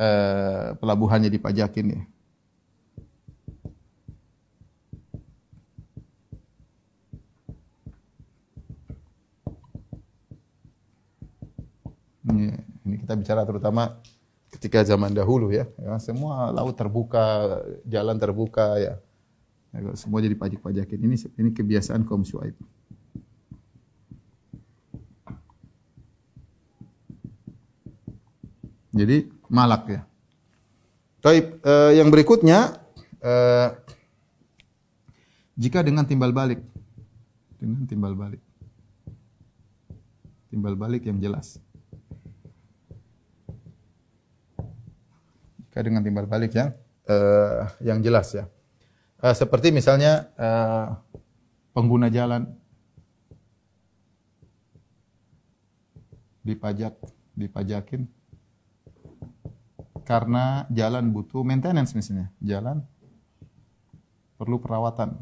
[0.00, 2.00] eh, pelabuhannya dipajakin ya.
[12.28, 12.52] Ini,
[13.04, 13.96] kita bicara terutama
[14.52, 18.94] ketika zaman dahulu ya, ya semua laut terbuka, jalan terbuka ya.
[19.72, 20.98] ya semua jadi pajak-pajakin.
[20.98, 22.56] Ini ini kebiasaan kaum Syuaib.
[28.92, 30.00] Jadi malak ya.
[31.22, 32.78] Taib, eh, yang berikutnya
[33.20, 33.68] eh,
[35.58, 36.62] jika dengan timbal balik
[37.58, 38.42] dengan timbal balik.
[40.48, 41.60] Timbal balik yang jelas.
[45.82, 46.70] Dengan timbal balik yang
[47.08, 48.44] eh, yang jelas ya.
[49.22, 50.86] Eh, seperti misalnya eh,
[51.74, 52.46] pengguna jalan
[56.46, 56.94] dipajak,
[57.36, 58.08] dipajakin
[60.08, 62.32] karena jalan butuh maintenance misalnya.
[62.40, 62.80] Jalan
[64.40, 65.18] perlu perawatan.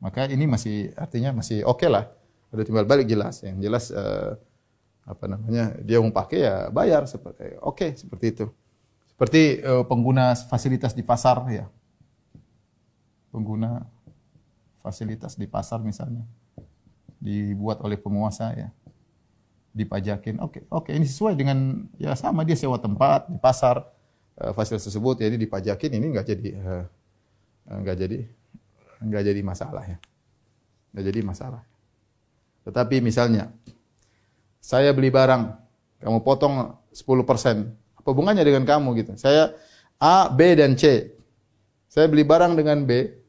[0.00, 2.12] Maka ini masih artinya masih oke okay lah.
[2.52, 3.40] Udah timbal balik jelas.
[3.40, 4.36] Yang jelas uh,
[5.08, 8.46] apa namanya dia mau pakai ya bayar seperti oke okay, seperti itu.
[9.10, 11.68] Seperti uh, pengguna fasilitas di pasar ya.
[13.28, 13.84] Pengguna
[14.80, 16.24] fasilitas di pasar misalnya
[17.20, 18.72] dibuat oleh penguasa ya
[19.76, 20.40] dipajakin.
[20.40, 23.84] Oke, okay, oke okay, ini sesuai dengan ya sama dia sewa tempat di pasar
[24.40, 26.84] uh, fasilitas tersebut jadi dipajakin ini enggak jadi uh,
[27.70, 28.18] enggak jadi
[29.04, 29.98] enggak jadi masalah ya.
[30.90, 31.62] Enggak jadi masalah.
[32.66, 33.52] Tetapi misalnya
[34.60, 35.56] saya beli barang,
[36.04, 37.98] kamu potong 10%.
[37.98, 39.12] Apa hubungannya dengan kamu gitu?
[39.16, 39.56] Saya
[39.96, 41.16] A, B dan C.
[41.90, 43.20] Saya beli barang dengan B,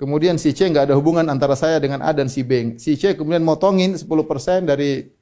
[0.00, 2.80] Kemudian si C nggak ada hubungan antara saya dengan A dan si B.
[2.80, 4.08] Si C kemudian motongin 10%
[4.64, 5.12] dari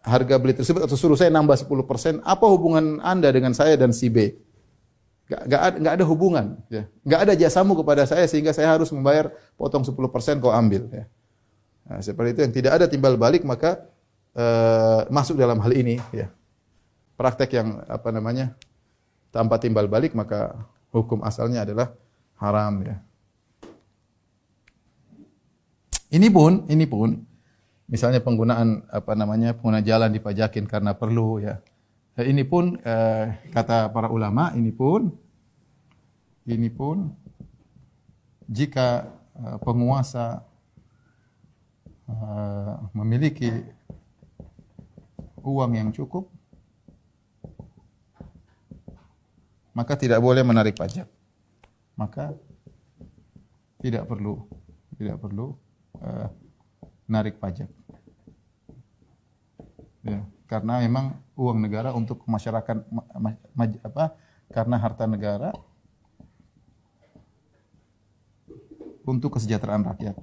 [0.00, 2.24] harga beli tersebut atau suruh saya nambah 10%.
[2.24, 4.40] Apa hubungan Anda dengan saya dan si B?
[5.28, 6.56] Gak, gak, ada, hubungan.
[6.72, 6.88] Ya.
[7.04, 9.92] Gak ada jasamu kepada saya sehingga saya harus membayar potong 10%
[10.40, 10.88] kau ambil.
[10.88, 11.04] Ya.
[11.84, 13.84] Nah, seperti itu yang tidak ada timbal balik maka
[14.32, 16.00] uh, masuk dalam hal ini.
[16.10, 16.32] Ya.
[17.14, 18.56] Praktek yang apa namanya
[19.34, 20.54] tanpa timbal balik maka
[20.94, 21.92] hukum asalnya adalah
[22.38, 22.96] haram ya.
[26.14, 27.26] Ini pun, ini pun,
[27.90, 31.58] misalnya penggunaan apa namanya pengguna jalan dipajakin karena perlu ya.
[32.14, 35.10] Eh, ini pun eh, kata para ulama, ini pun,
[36.46, 37.10] ini pun
[38.46, 40.46] jika eh, penguasa
[42.08, 43.50] eh, memiliki
[45.44, 46.28] uang yang cukup,
[49.76, 51.06] maka tidak boleh menarik pajak.
[51.94, 52.34] Maka
[53.78, 54.48] tidak perlu
[54.96, 55.54] tidak perlu
[56.00, 56.30] uh,
[57.10, 57.68] narik pajak.
[60.04, 64.14] Ya, karena memang uang negara untuk masyarakat ma, ma, ma, apa?
[64.52, 65.50] Karena harta negara
[69.04, 70.16] untuk kesejahteraan rakyat.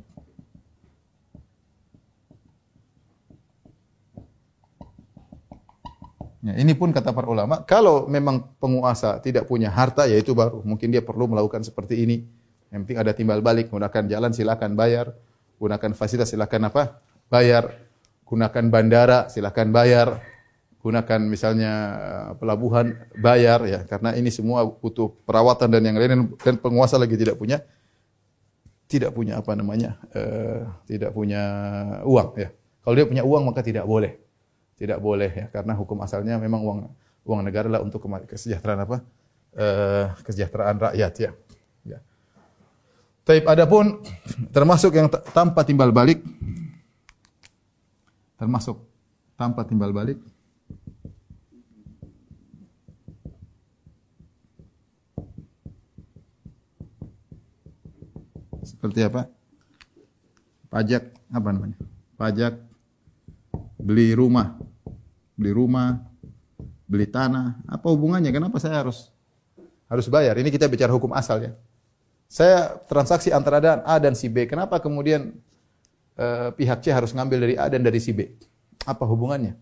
[6.42, 10.66] Ya, ini pun kata para ulama, kalau memang penguasa tidak punya harta, ya itu baru.
[10.66, 12.26] Mungkin dia perlu melakukan seperti ini.
[12.74, 15.14] Yang penting ada timbal balik, gunakan jalan silakan bayar,
[15.62, 16.98] gunakan fasilitas silakan apa?
[17.30, 17.78] Bayar,
[18.26, 20.18] gunakan bandara silakan bayar,
[20.82, 26.34] gunakan misalnya eh, pelabuhan bayar ya, karena ini semua butuh perawatan dan yang lain.
[26.42, 27.62] Dan penguasa lagi tidak punya
[28.90, 31.40] tidak punya apa namanya, uh, tidak punya
[32.04, 32.52] uang ya.
[32.84, 34.20] Kalau dia punya uang maka tidak boleh
[34.82, 36.80] tidak boleh ya karena hukum asalnya memang uang
[37.30, 38.98] uang negara lah untuk kesejahteraan apa
[39.54, 41.32] uh, kesejahteraan rakyat ya.
[41.86, 42.00] ya.
[43.22, 44.02] Taib adapun
[44.50, 46.26] termasuk yang tanpa timbal balik
[48.42, 48.82] termasuk
[49.38, 50.18] tanpa timbal balik
[58.66, 59.30] seperti apa?
[60.74, 61.78] Pajak apa namanya?
[62.18, 62.71] Pajak
[63.82, 64.62] beli rumah
[65.42, 65.98] beli rumah,
[66.86, 68.30] beli tanah, apa hubungannya?
[68.30, 69.10] Kenapa saya harus
[69.90, 70.38] harus bayar?
[70.38, 71.52] Ini kita bicara hukum asal ya.
[72.30, 74.46] Saya transaksi antara dan A dan si B.
[74.46, 75.36] Kenapa kemudian
[76.16, 78.30] uh, pihak C harus ngambil dari A dan dari si B?
[78.86, 79.58] Apa hubungannya?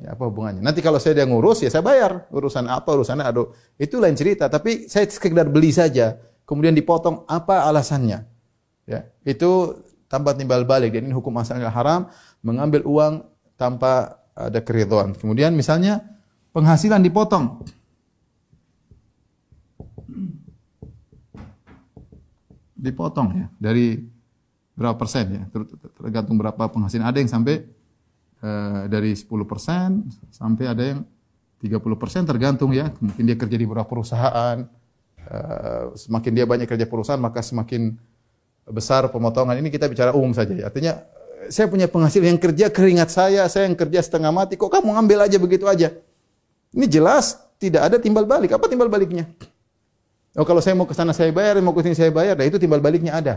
[0.00, 0.64] Ya, apa hubungannya?
[0.64, 2.26] Nanti kalau saya dia ngurus ya saya bayar.
[2.32, 3.52] Urusan apa urusannya aduh.
[3.76, 6.18] Itu lain cerita, tapi saya sekedar beli saja,
[6.48, 8.26] kemudian dipotong apa alasannya?
[8.90, 9.78] Ya, itu
[10.10, 12.10] tanpa timbal balik dan ini hukum asalnya haram
[12.42, 13.22] mengambil uang
[13.60, 15.12] tanpa ada keridhaan.
[15.12, 16.00] Kemudian misalnya
[16.56, 17.60] penghasilan dipotong.
[22.80, 24.00] Dipotong ya dari
[24.72, 25.42] berapa persen ya,
[26.00, 27.04] tergantung berapa penghasilan.
[27.04, 27.68] Ada yang sampai
[28.40, 31.00] uh, dari 10 persen sampai ada yang
[31.60, 32.88] 30 persen tergantung ya.
[32.96, 34.64] Mungkin dia kerja di beberapa perusahaan.
[35.20, 37.92] Uh, semakin dia banyak kerja perusahaan maka semakin
[38.72, 39.60] besar pemotongan.
[39.60, 40.72] Ini kita bicara umum saja ya.
[40.72, 40.96] Artinya
[41.48, 45.24] saya punya penghasilan yang kerja keringat saya, saya yang kerja setengah mati, kok kamu ngambil
[45.24, 45.88] aja begitu aja?
[46.76, 48.52] Ini jelas tidak ada timbal balik.
[48.52, 49.24] Apa timbal baliknya?
[50.36, 52.60] Oh kalau saya mau ke sana saya bayar, mau ke sini saya bayar, nah itu
[52.60, 53.34] timbal baliknya ada.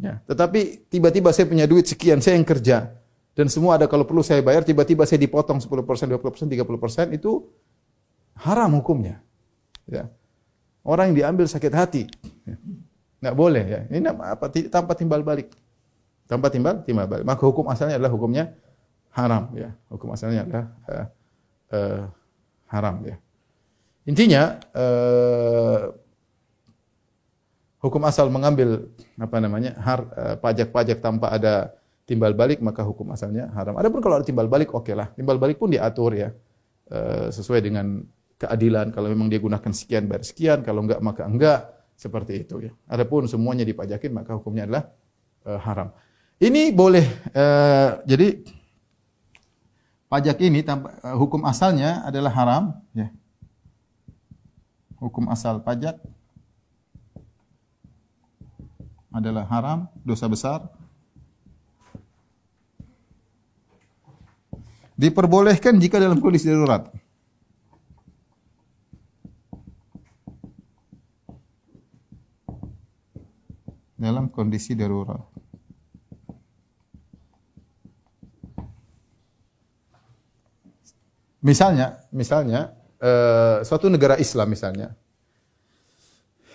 [0.00, 2.96] Ya, tetapi tiba-tiba saya punya duit sekian, saya yang kerja
[3.32, 7.48] dan semua ada kalau perlu saya bayar, tiba-tiba saya dipotong 10%, 20%, 30% itu
[8.40, 9.20] haram hukumnya.
[9.88, 10.08] Ya.
[10.84, 12.02] Orang yang diambil sakit hati.
[12.44, 12.56] Ya.
[13.24, 13.80] Nggak boleh ya.
[13.88, 15.52] Ini apa tanpa timbal balik
[16.32, 17.28] tanpa timbal timbal balik.
[17.28, 18.56] Maka hukum asalnya adalah hukumnya
[19.12, 19.76] haram ya.
[19.92, 21.06] Hukum asalnya adalah uh,
[21.76, 22.02] uh,
[22.72, 23.16] haram ya.
[24.08, 25.92] Intinya uh,
[27.84, 28.88] hukum asal mengambil
[29.20, 29.76] apa namanya
[30.40, 31.76] pajak-pajak tanpa ada
[32.08, 33.76] timbal balik maka hukum asalnya haram.
[33.76, 35.12] Adapun kalau ada timbal balik oke lah.
[35.12, 36.32] Timbal balik pun diatur ya
[36.88, 38.00] uh, sesuai dengan
[38.40, 38.90] keadilan.
[38.90, 41.60] Kalau memang dia gunakan sekian bayar sekian, kalau enggak maka enggak
[41.94, 42.72] seperti itu ya.
[42.90, 44.84] Adapun semuanya dipajakin maka hukumnya adalah
[45.46, 45.92] uh, haram.
[46.42, 47.06] Ini boleh
[47.38, 48.42] uh, jadi
[50.10, 53.14] pajak ini uh, hukum asalnya adalah haram ya.
[54.98, 56.02] Hukum asal pajak
[59.14, 60.66] adalah haram, dosa besar.
[64.98, 66.90] Diperbolehkan jika dalam kondisi darurat.
[73.94, 75.31] Dalam kondisi darurat.
[81.42, 82.70] Misalnya, misalnya
[83.02, 84.94] uh, suatu negara Islam misalnya,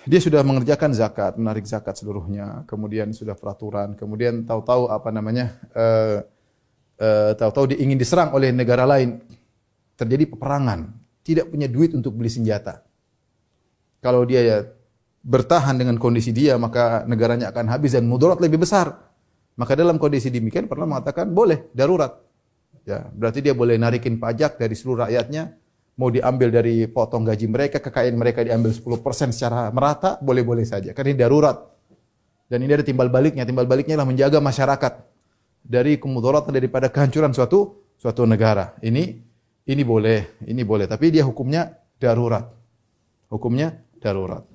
[0.07, 6.23] dia sudah mengerjakan zakat, menarik zakat seluruhnya, kemudian sudah peraturan, kemudian tahu-tahu apa namanya, uh,
[7.03, 9.19] uh, tahu-tahu dia ingin diserang oleh negara lain,
[9.99, 10.95] terjadi peperangan,
[11.27, 12.87] tidak punya duit untuk beli senjata.
[13.99, 14.57] Kalau dia ya
[15.27, 18.95] bertahan dengan kondisi dia, maka negaranya akan habis dan mudarat lebih besar.
[19.59, 22.13] Maka dalam kondisi demikian pernah mengatakan boleh darurat.
[22.87, 25.59] Ya, berarti dia boleh narikin pajak dari seluruh rakyatnya,
[25.99, 30.95] mau diambil dari potong gaji mereka, kekayaan mereka diambil 10% secara merata, boleh-boleh saja.
[30.95, 31.57] Karena ini darurat.
[32.47, 33.43] Dan ini ada timbal baliknya.
[33.43, 34.93] Timbal baliknya adalah menjaga masyarakat
[35.67, 38.79] dari kemudaratan daripada kehancuran suatu suatu negara.
[38.79, 39.03] Ini
[39.67, 42.47] ini boleh, ini boleh, tapi dia hukumnya darurat.
[43.27, 44.47] Hukumnya darurat.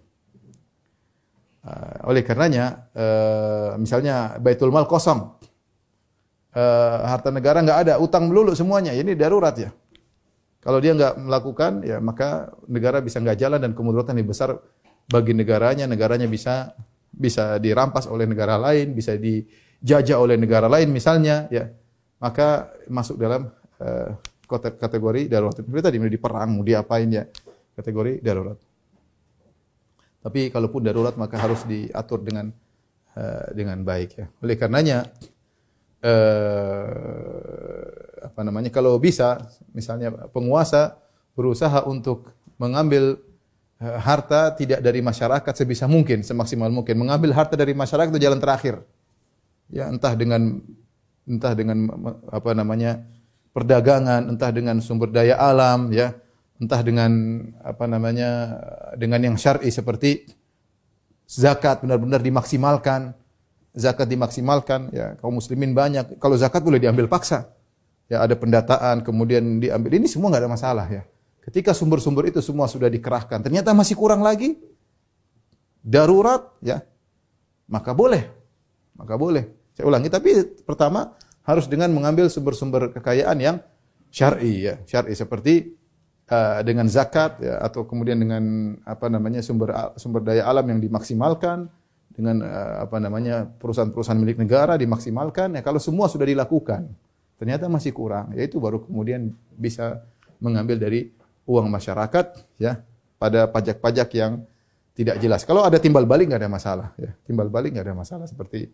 [1.63, 5.37] Uh, oleh karenanya, uh, misalnya Baitul Mal kosong,
[6.57, 8.93] uh, harta negara nggak ada, utang melulu semuanya.
[8.97, 9.71] Ini darurat ya.
[10.63, 14.55] Kalau dia nggak melakukan, ya maka negara bisa nggak jalan dan kemudaratan lebih besar
[15.11, 15.91] bagi negaranya.
[15.91, 16.71] Negaranya bisa
[17.13, 21.69] bisa dirampas oleh negara lain, bisa dijajah oleh negara lain misalnya, ya,
[22.23, 23.51] maka masuk dalam
[23.83, 24.17] uh,
[24.79, 25.59] kategori darurat.
[25.59, 27.27] Seperti tadi di perang, diapain ya,
[27.75, 28.57] kategori darurat.
[30.23, 32.55] Tapi kalaupun darurat maka harus diatur dengan
[33.19, 34.27] uh, dengan baik ya.
[34.39, 35.11] Oleh karenanya
[36.03, 36.91] uh,
[38.23, 39.39] apa namanya kalau bisa
[39.73, 40.99] misalnya penguasa
[41.35, 43.19] berusaha untuk mengambil
[43.83, 46.95] Eh, harta tidak dari masyarakat sebisa mungkin, semaksimal mungkin.
[47.03, 48.79] Mengambil harta dari masyarakat itu jalan terakhir.
[49.67, 50.63] Ya, entah dengan
[51.27, 51.91] entah dengan
[52.31, 53.03] apa namanya?
[53.53, 56.15] perdagangan, entah dengan sumber daya alam, ya,
[56.57, 57.11] entah dengan
[57.61, 58.31] apa namanya?
[58.95, 60.31] dengan yang syar'i seperti
[61.27, 63.19] zakat benar-benar dimaksimalkan.
[63.73, 66.21] Zakat dimaksimalkan, ya, kaum muslimin banyak.
[66.21, 67.49] Kalau zakat boleh diambil paksa.
[68.13, 69.97] Ya, ada pendataan, kemudian diambil.
[69.97, 71.03] Ini semua nggak ada masalah, ya.
[71.43, 74.61] Ketika sumber-sumber itu semua sudah dikerahkan, ternyata masih kurang lagi,
[75.81, 76.85] darurat, ya,
[77.67, 78.29] maka boleh,
[78.95, 79.49] maka boleh.
[79.73, 83.57] Saya ulangi, tapi pertama harus dengan mengambil sumber-sumber kekayaan yang
[84.13, 85.75] syar'i, ya, syar'i seperti
[86.29, 91.67] uh, dengan zakat, ya, atau kemudian dengan apa namanya sumber sumber daya alam yang dimaksimalkan,
[92.13, 95.57] dengan uh, apa namanya perusahaan-perusahaan milik negara dimaksimalkan.
[95.57, 96.89] Ya, kalau semua sudah dilakukan,
[97.41, 100.05] ternyata masih kurang, yaitu baru kemudian bisa
[100.39, 101.11] mengambil dari
[101.49, 102.83] uang masyarakat ya
[103.19, 104.45] pada pajak-pajak yang
[104.93, 105.43] tidak jelas.
[105.49, 107.11] Kalau ada timbal balik nggak ada masalah ya.
[107.25, 108.69] Timbal balik nggak ada masalah seperti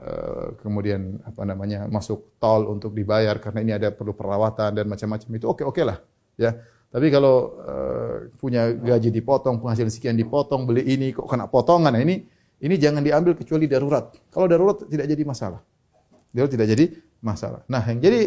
[0.00, 5.28] uh, kemudian apa namanya masuk tol untuk dibayar karena ini ada perlu perawatan dan macam-macam
[5.36, 5.98] itu oke oke lah
[6.40, 6.56] ya.
[6.92, 11.96] Tapi kalau uh, punya gaji dipotong, penghasilan sekian dipotong, beli ini kok kena potongan, nah
[11.96, 12.20] ini
[12.62, 14.14] ini jangan diambil kecuali darurat.
[14.30, 15.60] Kalau darurat tidak jadi masalah.
[16.30, 16.84] Darurat tidak jadi
[17.18, 17.66] masalah.
[17.66, 18.20] Nah, yang jadi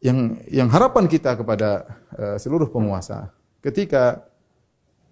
[0.00, 1.84] yang yang harapan kita kepada
[2.16, 3.28] uh, seluruh penguasa
[3.60, 4.24] ketika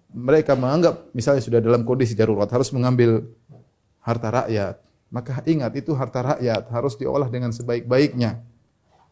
[0.09, 3.29] mereka menganggap misalnya sudah dalam kondisi darurat harus mengambil
[4.01, 4.81] harta rakyat
[5.13, 8.41] maka ingat itu harta rakyat harus diolah dengan sebaik-baiknya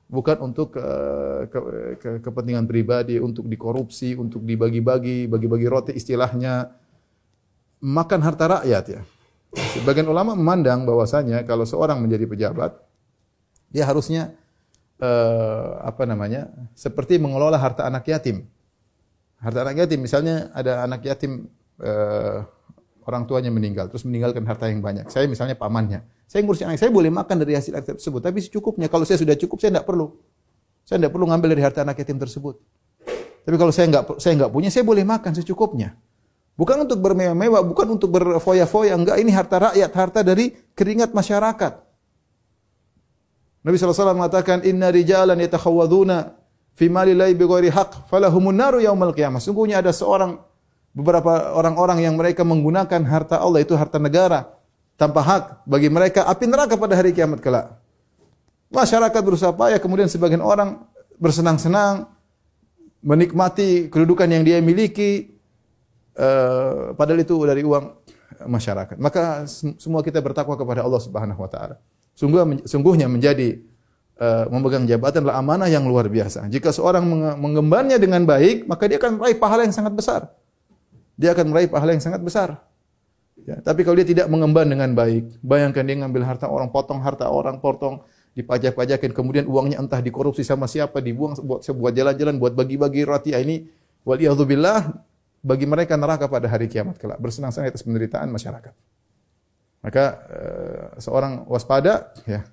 [0.09, 1.59] bukan untuk uh, ke,
[2.01, 6.73] ke, kepentingan pribadi untuk dikorupsi untuk dibagi-bagi bagi-bagi roti istilahnya
[7.85, 9.01] makan harta rakyat ya
[9.55, 12.75] sebagian ulama memandang bahwasanya kalau seorang menjadi pejabat
[13.71, 14.35] dia harusnya
[15.01, 16.49] uh, apa namanya?
[16.73, 18.47] Seperti mengelola harta anak yatim.
[19.37, 21.51] Harta anak yatim misalnya ada anak yatim
[21.83, 22.41] uh,
[23.07, 25.07] orang tuanya meninggal terus meninggalkan harta yang banyak.
[25.11, 26.03] Saya misalnya pamannya.
[26.27, 28.91] Saya ngurusin anak saya boleh makan dari hasil harta tersebut, tapi secukupnya.
[28.91, 30.11] Kalau saya sudah cukup saya tidak perlu.
[30.87, 32.59] Saya tidak perlu ngambil dari harta anak yatim tersebut.
[33.47, 35.95] Tapi kalau saya nggak saya nggak punya, saya boleh makan secukupnya.
[36.57, 41.73] Bukan untuk bermewah-mewah, bukan untuk berfoya-foya, enggak ini harta rakyat, harta dari keringat masyarakat.
[43.61, 46.33] Nabi SAW mengatakan, Inna rijalan yatakhawaduna
[46.73, 49.37] fi mali lai bighairi haq, falahumun naru yaumal qiyamah.
[49.37, 50.41] Sungguhnya ada seorang,
[50.97, 54.49] beberapa orang-orang yang mereka menggunakan harta Allah, itu harta negara,
[54.97, 55.43] tanpa hak.
[55.69, 57.69] Bagi mereka, api neraka pada hari kiamat kelak.
[58.73, 60.81] Masyarakat berusaha payah, kemudian sebagian orang
[61.21, 62.09] bersenang-senang,
[63.05, 65.36] menikmati kedudukan yang dia miliki,
[66.17, 67.85] uh, padahal itu dari uang
[68.45, 68.97] masyarakat.
[68.99, 69.47] Maka
[69.79, 71.79] semua kita bertakwa kepada Allah Subhanahu wa taala.
[72.17, 73.61] Sungguh, sungguhnya menjadi
[74.17, 76.49] uh, memegang jabatan adalah amanah yang luar biasa.
[76.49, 77.05] Jika seorang
[77.37, 80.21] mengembannya dengan baik, maka dia akan meraih pahala yang sangat besar.
[81.17, 82.61] Dia akan meraih pahala yang sangat besar.
[83.47, 87.31] Ya, tapi kalau dia tidak mengemban dengan baik, bayangkan dia ngambil harta orang, potong harta
[87.31, 88.03] orang, potong
[88.35, 93.31] dipajak-pajakin, kemudian uangnya entah dikorupsi sama siapa, dibuang buat sebuah jalan-jalan, buat bagi-bagi roti.
[93.33, 93.65] Ah, ini
[94.05, 94.93] waliyadzubillah
[95.47, 98.75] bagi mereka neraka pada hari kiamat kelak, bersenang-senang atas penderitaan masyarakat.
[99.79, 102.43] Maka uh, seorang waspada ya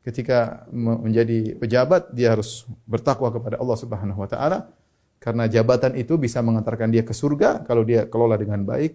[0.00, 4.72] ketika menjadi pejabat dia harus bertakwa kepada Allah Subhanahu wa taala.
[5.20, 8.92] Karena jabatan itu bisa mengantarkan dia ke surga kalau dia kelola dengan baik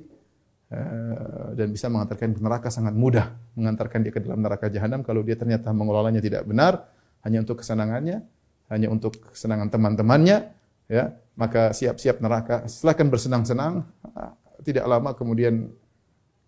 [0.73, 3.33] uh, dan bisa mengantarkan ke neraka sangat mudah.
[3.57, 6.89] Mengantarkan dia ke dalam neraka jahanam kalau dia ternyata mengelolanya tidak benar
[7.25, 8.25] hanya untuk kesenangannya
[8.69, 10.58] hanya untuk kesenangan teman-temannya
[10.89, 13.85] ya maka siap-siap neraka silakan bersenang-senang
[14.65, 15.71] tidak lama kemudian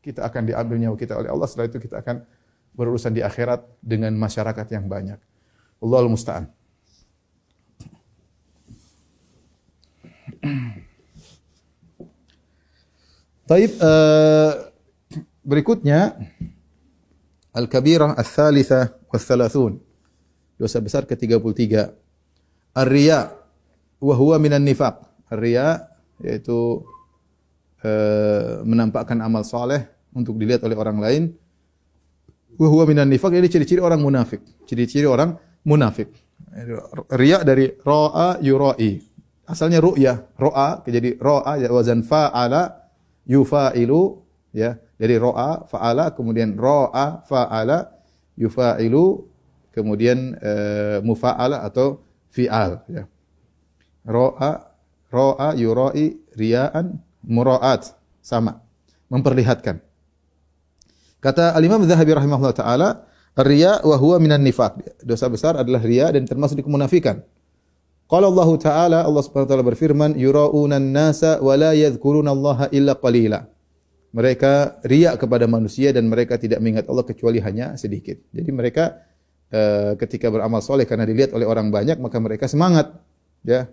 [0.02, 1.48] kita akan diambil nyawa kita oleh Allah.
[1.48, 2.26] Setelah itu kita akan
[2.74, 5.20] berurusan di akhirat dengan masyarakat yang banyak.
[5.82, 6.50] Allahul musta'an.
[13.46, 14.54] Taib uh,
[15.44, 16.18] berikutnya
[17.52, 19.76] Al-Kabirah Al-Thalitha Wal-Thalathun
[20.56, 21.92] Dosa besar ke-33
[22.72, 23.41] Ar-Riya
[24.02, 25.06] wa huwa minan nifaq.
[25.32, 25.88] Ar-Riya
[26.20, 26.84] yaitu
[27.82, 31.24] Eh, menampakkan amal soleh untuk dilihat oleh orang lain.
[32.54, 34.46] Wa huwa minan nifaq ini ciri-ciri orang munafik.
[34.70, 35.34] Ciri-ciri orang
[35.66, 36.14] munafik.
[37.10, 39.02] Riya dari ro'a yura'i.
[39.50, 42.86] Asalnya ru'ya, ro'a jadi ro'a ya wazan fa'ala
[43.26, 44.22] yufailu
[44.54, 47.90] ya Dari ro'a, fa'ala, kemudian ro'a, fa'ala,
[48.38, 49.26] yufa'ilu,
[49.74, 52.86] kemudian uh, mufa'ala atau fi'al.
[52.86, 53.10] Ya.
[54.08, 54.72] Ro'a,
[55.14, 57.94] ro'a, yura'i, ria'an, mura'at.
[58.22, 58.62] Sama.
[59.10, 59.82] Memperlihatkan.
[61.22, 62.90] Kata Al-Imam Zahabi rahimahullah ta'ala,
[63.32, 65.00] Riya wa huwa minan nifaq.
[65.08, 67.24] Dosa besar adalah riya dan termasuk di kemunafikan.
[68.12, 73.00] Qala Allah Ta'ala, Allah Subhanahu wa taala berfirman, yura'una an-nasa wa la yadhkuruna Allah illa
[73.00, 73.48] qalila.
[74.12, 78.20] Mereka riya kepada manusia dan mereka tidak mengingat Allah kecuali hanya sedikit.
[78.36, 79.00] Jadi mereka
[79.56, 82.92] uh, ketika beramal soleh karena dilihat oleh orang banyak maka mereka semangat,
[83.48, 83.72] ya.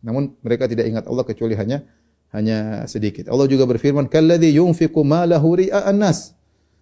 [0.00, 1.84] Namun mereka tidak ingat Allah kecuali hanya
[2.30, 3.26] hanya sedikit.
[3.28, 6.34] Allah juga berfirman, "Kalladzi yunfiqu malahu ria'an nas."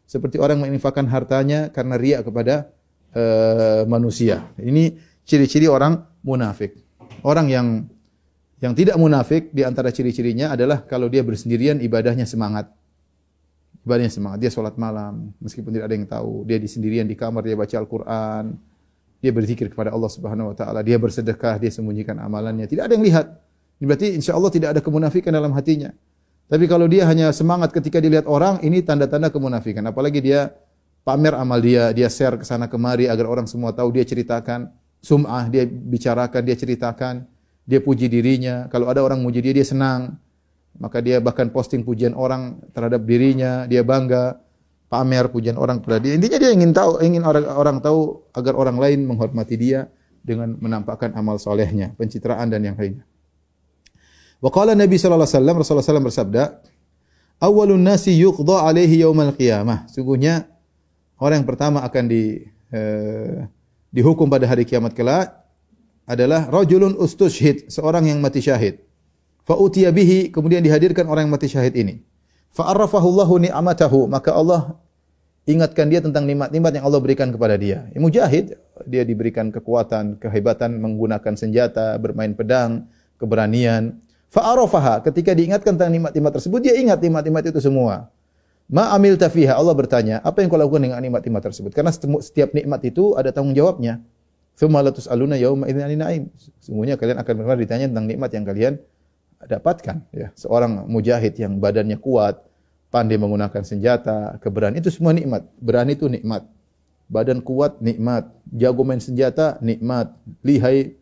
[0.09, 2.73] Seperti orang menginfakkan hartanya karena riya kepada
[3.13, 4.49] uh, manusia.
[4.57, 4.97] Ini
[5.29, 6.81] ciri-ciri orang munafik.
[7.21, 7.85] Orang yang
[8.59, 12.73] yang tidak munafik di antara ciri-cirinya adalah kalau dia bersendirian ibadahnya semangat.
[13.87, 14.39] Ibadahnya semangat.
[14.43, 16.33] Dia sholat malam meskipun tidak ada yang tahu.
[16.49, 18.57] Dia di sendirian di kamar dia baca Al-Qur'an.
[19.19, 20.81] Dia berzikir kepada Allah Subhanahu wa taala.
[20.87, 22.71] Dia bersedekah, dia sembunyikan amalannya.
[22.71, 23.27] Tidak ada yang lihat.
[23.79, 25.91] Ini berarti insya Allah tidak ada kemunafikan dalam hatinya.
[26.49, 29.85] Tapi kalau dia hanya semangat ketika dilihat orang, ini tanda-tanda kemunafikan.
[29.85, 30.55] Apalagi dia
[31.03, 34.71] pamer amal dia, dia share ke sana kemari agar orang semua tahu dia ceritakan
[35.03, 37.15] sum'ah, dia bicarakan, dia ceritakan,
[37.69, 38.67] dia puji dirinya.
[38.73, 40.19] Kalau ada orang muji dia, dia senang.
[40.79, 44.39] Maka dia bahkan posting pujian orang terhadap dirinya, dia bangga,
[44.89, 46.17] pamer pujian orang kepada dia.
[46.17, 49.93] Intinya dia ingin tahu, ingin orang orang tahu agar orang lain menghormati dia
[50.25, 53.05] dengan menampakkan amal solehnya, pencitraan dan yang lainnya.
[54.41, 56.43] Wa qala Nabi sallallahu alaihi wasallam Rasulullah SAW bersabda,
[57.39, 60.49] "Awwalun nasi yuqda alaihi yaumal qiyamah." Sungguhnya
[61.21, 63.45] orang yang pertama akan di eh,
[63.93, 65.33] dihukum pada hari kiamat kelak
[66.09, 68.81] adalah rajulun ustushhid, seorang yang mati syahid.
[69.45, 69.57] Fa
[69.93, 72.05] bihi, kemudian dihadirkan orang yang mati syahid ini.
[72.59, 74.75] Fa arrafahu Allahu ni'amatahu, maka Allah
[75.47, 77.87] ingatkan dia tentang nikmat-nikmat yang Allah berikan kepada dia.
[77.95, 84.03] Ya, mujahid, dia diberikan kekuatan, kehebatan menggunakan senjata, bermain pedang, keberanian.
[84.27, 88.11] Fa arafaha, ketika diingatkan tentang nikmat-nikmat tersebut, dia ingat nikmat-nikmat itu semua.
[88.67, 91.71] Ma amil tafiha Allah bertanya, apa yang kau lakukan dengan nikmat-nikmat tersebut?
[91.71, 94.03] Karena setiap nikmat itu ada tanggung jawabnya.
[94.59, 96.27] Tsumma la tus'aluna yauma idzin na'im.
[96.59, 98.75] Semuanya kalian akan benar ditanya tentang nikmat yang kalian
[99.47, 100.35] dapatkan ya.
[100.35, 102.48] Seorang mujahid yang badannya kuat,
[102.89, 105.45] pandai menggunakan senjata, keberanian itu semua nikmat.
[105.61, 106.45] Berani itu nikmat.
[107.09, 110.13] Badan kuat nikmat, jago main senjata nikmat,
[110.45, 110.93] lihai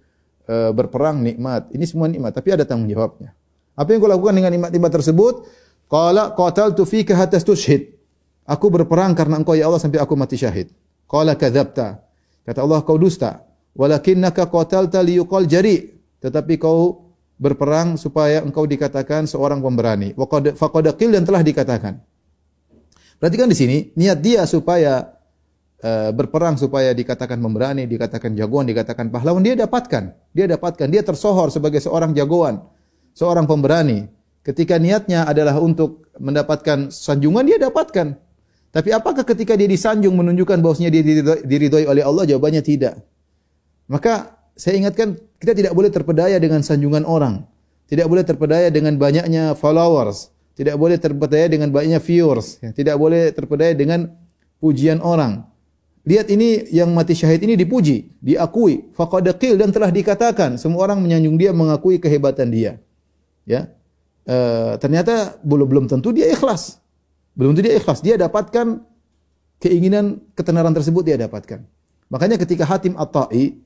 [0.47, 1.67] e, berperang nikmat.
[1.75, 3.35] Ini semua nikmat, tapi ada tanggung jawabnya.
[3.75, 5.35] Apa yang kau lakukan dengan nikmat-nikmat tersebut?
[5.91, 7.95] Qala qataltu fika hatta tushhid.
[8.47, 10.71] Aku berperang karena engkau ya Allah sampai aku mati syahid.
[11.11, 11.99] Qala kadzabta.
[12.47, 13.43] Kata Allah kau dusta.
[13.75, 15.99] Walakinnaka qatalta liyuqal jari.
[16.23, 17.06] Tetapi kau
[17.37, 20.17] berperang supaya engkau dikatakan seorang pemberani.
[20.17, 22.01] Qad faqad dan telah dikatakan.
[23.17, 25.17] Perhatikan di sini niat dia supaya
[25.81, 30.13] uh, berperang supaya dikatakan pemberani, dikatakan jagoan, dikatakan pahlawan dia dapatkan.
[30.37, 32.61] Dia dapatkan, dia tersohor sebagai seorang jagoan,
[33.17, 34.09] seorang pemberani.
[34.45, 38.15] Ketika niatnya adalah untuk mendapatkan sanjungan, dia dapatkan.
[38.71, 41.03] Tapi apakah ketika dia disanjung menunjukkan bahwasanya dia
[41.41, 42.29] diridhoi oleh Allah?
[42.29, 43.01] Jawabannya tidak.
[43.89, 47.45] Maka saya ingatkan kita tidak boleh terpedaya dengan sanjungan orang.
[47.87, 50.35] Tidak boleh terpedaya dengan banyaknya followers.
[50.57, 52.59] Tidak boleh terpedaya dengan banyaknya viewers.
[52.59, 54.11] Tidak boleh terpedaya dengan
[54.59, 55.45] pujian orang.
[56.09, 61.37] Lihat ini yang mati syahid ini dipuji, diakui, faqad dan telah dikatakan semua orang menyanjung
[61.37, 62.79] dia mengakui kehebatan dia.
[63.47, 63.77] Ya
[64.27, 66.83] uh, ternyata belum belum tentu dia ikhlas.
[67.37, 68.03] Belum tentu dia ikhlas.
[68.03, 68.83] Dia dapatkan
[69.63, 71.65] keinginan ketenaran tersebut dia dapatkan.
[72.07, 73.59] Makanya ketika Hatim At-Ta'i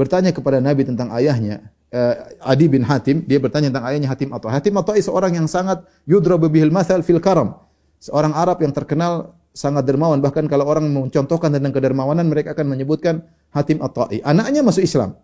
[0.00, 2.14] bertanya kepada Nabi tentang ayahnya, uh,
[2.48, 4.52] Adi bin Hatim, dia bertanya tentang ayahnya Hatim At-Ta'i.
[4.56, 7.60] Hatim At-Ta'i seorang yang sangat yudrabu bihil mathal fil karam.
[8.00, 10.24] Seorang Arab yang terkenal sangat dermawan.
[10.24, 13.20] Bahkan kalau orang mencontohkan tentang kedermawanan, mereka akan menyebutkan
[13.52, 14.24] Hatim At-Ta'i.
[14.24, 15.20] Anaknya masuk Islam.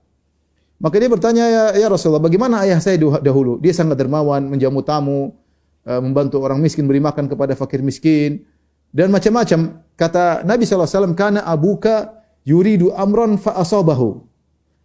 [0.76, 3.56] Maka dia bertanya, ya, ya Rasulullah, bagaimana ayah saya dahulu?
[3.64, 5.32] Dia sangat dermawan, menjamu tamu,
[5.88, 8.44] eh, membantu orang miskin, beri makan kepada fakir miskin,
[8.92, 9.80] dan macam-macam.
[9.96, 14.35] Kata Nabi SAW, Kana abuka yuridu amron fa'asobahu.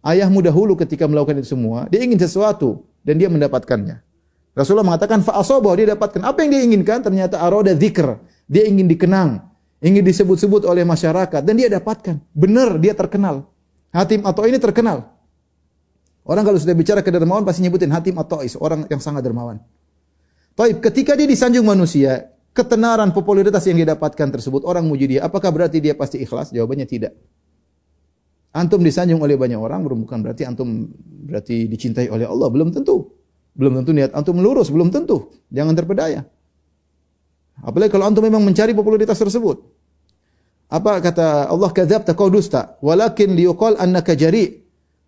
[0.02, 4.02] Ayahmu dahulu ketika melakukan itu semua, dia ingin sesuatu, dan dia mendapatkannya.
[4.52, 6.20] Rasulullah mengatakan fa'asobahu, dia dapatkan.
[6.26, 7.00] Apa yang dia inginkan?
[7.00, 8.18] Ternyata aroda zikr.
[8.50, 9.40] Dia ingin dikenang,
[9.80, 12.18] ingin disebut-sebut oleh masyarakat, dan dia dapatkan.
[12.34, 13.48] Benar, dia terkenal.
[13.94, 15.08] Hatim atau ini terkenal.
[16.22, 19.58] Orang kalau sudah bicara kedermawan pasti nyebutin Hatim atau Is, orang yang sangat dermawan.
[20.54, 25.48] Taib, ketika dia disanjung manusia, ketenaran popularitas yang dia dapatkan tersebut, orang muji dia, apakah
[25.48, 26.52] berarti dia pasti ikhlas?
[26.52, 27.12] Jawabannya tidak.
[28.52, 30.92] Antum disanjung oleh banyak orang, bukan berarti antum
[31.24, 33.08] berarti dicintai oleh Allah, belum tentu.
[33.56, 35.32] Belum tentu niat antum lurus, belum tentu.
[35.48, 36.28] Jangan terpedaya.
[37.64, 39.60] Apalagi kalau antum memang mencari popularitas tersebut.
[40.68, 44.60] Apa kata Allah kadzabta kau dusta walakin liyuqal annaka jari.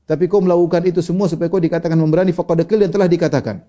[0.05, 3.65] Tapi kau melakukan itu semua supaya kau dikatakan memberani faqad qil yang telah dikatakan.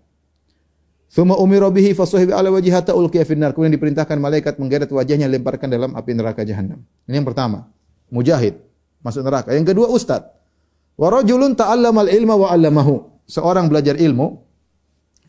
[1.12, 1.96] Thumma umira bihi
[2.32, 3.56] ala wajhi ulqiya finnar.
[3.56, 6.84] Kemudian diperintahkan malaikat menggeret wajahnya lemparkan dalam api neraka jahanam.
[7.08, 7.72] Ini yang pertama.
[8.12, 8.65] Mujahid
[9.06, 9.54] masuk neraka.
[9.54, 10.26] Yang kedua ustaz.
[10.98, 13.22] Wa rajulun ta'allama al-ilma wa 'allamahu.
[13.30, 14.42] Seorang belajar ilmu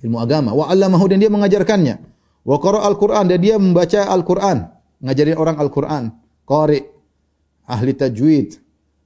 [0.00, 2.00] ilmu agama wa 'allamahu dan dia mengajarkannya.
[2.46, 4.70] Wa qara al-Qur'an dan dia membaca Al-Qur'an,
[5.02, 6.14] ngajarin orang Al-Qur'an.
[6.46, 6.78] Qari,
[7.66, 8.54] ahli tajwid,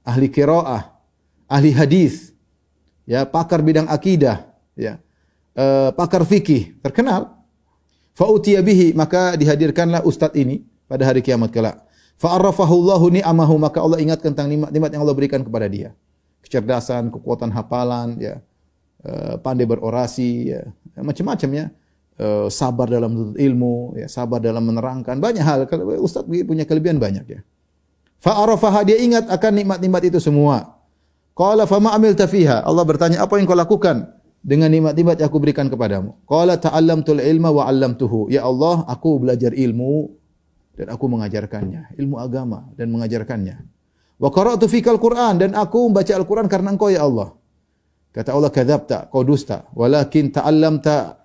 [0.05, 0.93] ahli qiraah,
[1.49, 2.37] ahli hadis,
[3.09, 4.45] ya, pakar bidang akidah,
[4.77, 5.01] ya.
[5.57, 7.33] Uh, pakar fikih, terkenal.
[8.13, 11.81] Fa utiya bihi, maka dihadirkanlah ustaz ini pada hari kiamat kelak.
[12.17, 15.93] Fa arrafahu Allahu ni'amahu, maka Allah ingat tentang nikmat-nikmat yang Allah berikan kepada dia.
[16.41, 18.41] Kecerdasan, kekuatan hafalan, ya.
[19.01, 20.61] Uh, pandai berorasi, ya.
[20.99, 21.65] Macam-macam ya
[22.21, 25.65] uh, sabar dalam menuntut ilmu, ya, sabar dalam menerangkan banyak hal.
[25.97, 27.41] Ustaz punya kelebihan banyak ya.
[28.21, 30.77] Fa'arafaha dia ingat akan nikmat-nikmat itu semua.
[31.33, 32.61] Qala fama amilta fiha?
[32.61, 34.13] Allah bertanya, apa yang kau lakukan
[34.45, 36.13] dengan nikmat-nikmat yang aku berikan kepadamu?
[36.29, 38.29] Qala ta'allamtul ilma wa 'allamtuhu.
[38.29, 40.13] Ya Allah, aku belajar ilmu
[40.81, 43.61] dan aku mengajarkannya, ilmu agama dan mengajarkannya.
[44.17, 47.37] Wa qara'tu fikal Qur'an dan aku membaca Al-Qur'an karena engkau ya Allah.
[48.09, 49.69] Kata Allah, kadzabta, kau dusta.
[49.77, 51.21] Walakin ta'allamta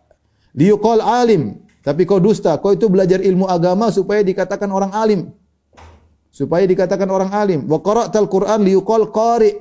[0.56, 1.60] Liyuqal alim.
[1.84, 2.56] Tapi kau dusta.
[2.58, 5.30] Kau itu belajar ilmu agama supaya dikatakan orang alim.
[6.32, 7.68] Supaya dikatakan orang alim.
[7.68, 9.52] Wa qara'tal Qur'an liyuqal qari.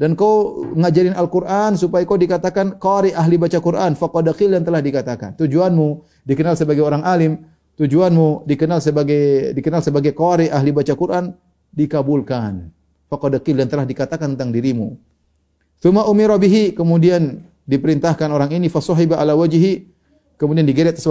[0.00, 3.92] Dan kau ngajarin Al-Quran supaya kau dikatakan qari ahli baca Quran.
[4.00, 5.36] Faqadakil yang telah dikatakan.
[5.36, 5.88] Tujuanmu
[6.24, 7.44] dikenal sebagai orang alim.
[7.80, 11.32] Tujuanmu dikenal sebagai dikenal sebagai qari ahli baca Quran.
[11.72, 12.68] Dikabulkan.
[13.08, 15.00] Faqadakil yang telah dikatakan tentang dirimu.
[15.80, 16.76] Thumma umira bihi.
[16.76, 18.68] Kemudian diperintahkan orang ini.
[18.68, 19.90] Fasuhiba ala wajihi
[20.40, 21.04] kemudian digeret atas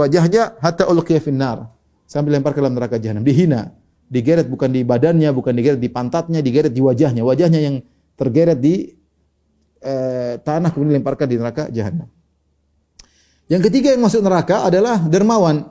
[0.57, 1.69] hatta ulqiya finnar
[2.09, 3.69] sambil lempar ke dalam neraka jahanam dihina
[4.09, 7.75] digeret bukan di badannya bukan digeret di pantatnya digeret di wajahnya wajahnya yang
[8.17, 8.89] tergeret di
[9.85, 12.09] eh, tanah kemudian lemparkan di neraka jahanam
[13.45, 15.69] yang ketiga yang masuk neraka adalah dermawan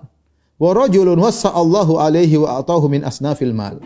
[0.59, 3.79] wa rajulun Allahu alaihi wa atahu min asnafil mal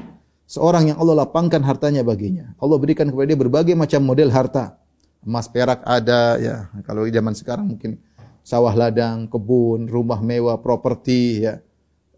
[0.48, 4.80] seorang yang Allah lapangkan hartanya baginya Allah berikan kepada dia berbagai macam model harta
[5.22, 8.00] emas perak ada ya kalau zaman sekarang mungkin
[8.42, 11.62] sawah ladang, kebun, rumah mewah, properti, ya,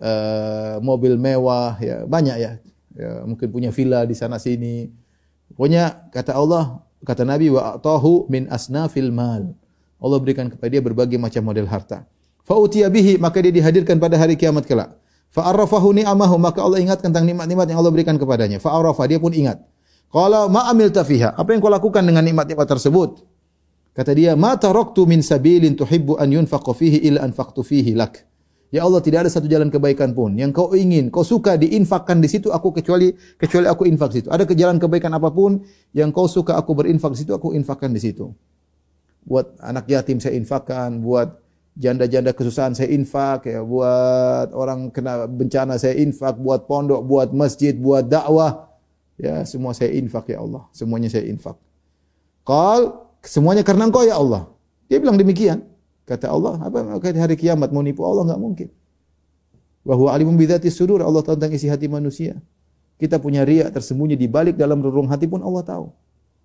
[0.01, 2.53] uh, mobil mewah, ya banyak ya.
[2.97, 3.11] ya.
[3.29, 4.91] Mungkin punya villa di sana sini.
[5.55, 9.53] Pokoknya kata Allah, kata Nabi wa atahu min asnafil mal.
[10.01, 12.05] Allah berikan kepada dia berbagai macam model harta.
[12.45, 15.01] Fa bihi maka dia dihadirkan pada hari kiamat kelak.
[15.33, 18.61] Fa arrafahu ni'amahu maka Allah ingat tentang nikmat-nikmat yang Allah berikan kepadanya.
[18.61, 18.77] Fa
[19.09, 19.65] dia pun ingat.
[20.15, 21.35] Qala ma amilta fiha?
[21.35, 23.27] Apa yang kau lakukan dengan nikmat-nikmat tersebut?
[23.99, 28.23] Kata dia, "Ma taraktu min sabilin tuhibbu an yunfaqa fihi illa anfaqtu fihi lak."
[28.71, 32.27] Ya Allah, tidak ada satu jalan kebaikan pun yang kau ingin, kau suka diinfakkan di
[32.27, 34.29] situ aku kecuali kecuali aku infak di situ.
[34.31, 35.63] Ada jalan kebaikan apa pun
[35.95, 38.35] yang kau suka aku berinfak di situ, aku infakkan di situ.
[39.27, 41.39] Buat anak yatim saya infakkan, buat
[41.75, 47.75] janda-janda kesusahan saya infak, ya, buat orang kena bencana saya infak, buat pondok, buat masjid,
[47.75, 48.70] buat dakwah.
[49.14, 50.66] Ya, semua saya infak ya Allah.
[50.75, 51.55] Semuanya saya infak.
[52.43, 54.53] Qal Semuanya karena engkau ya Allah.
[54.87, 55.64] Dia bilang demikian.
[56.05, 58.68] Kata Allah, apa hari kiamat mau nipu Allah enggak mungkin.
[59.81, 61.01] Wa huwa alimun bidzati sudur.
[61.01, 62.37] Allah tahu tentang isi hati manusia.
[63.01, 65.89] Kita punya riak tersembunyi di balik dalam relung hati pun Allah tahu.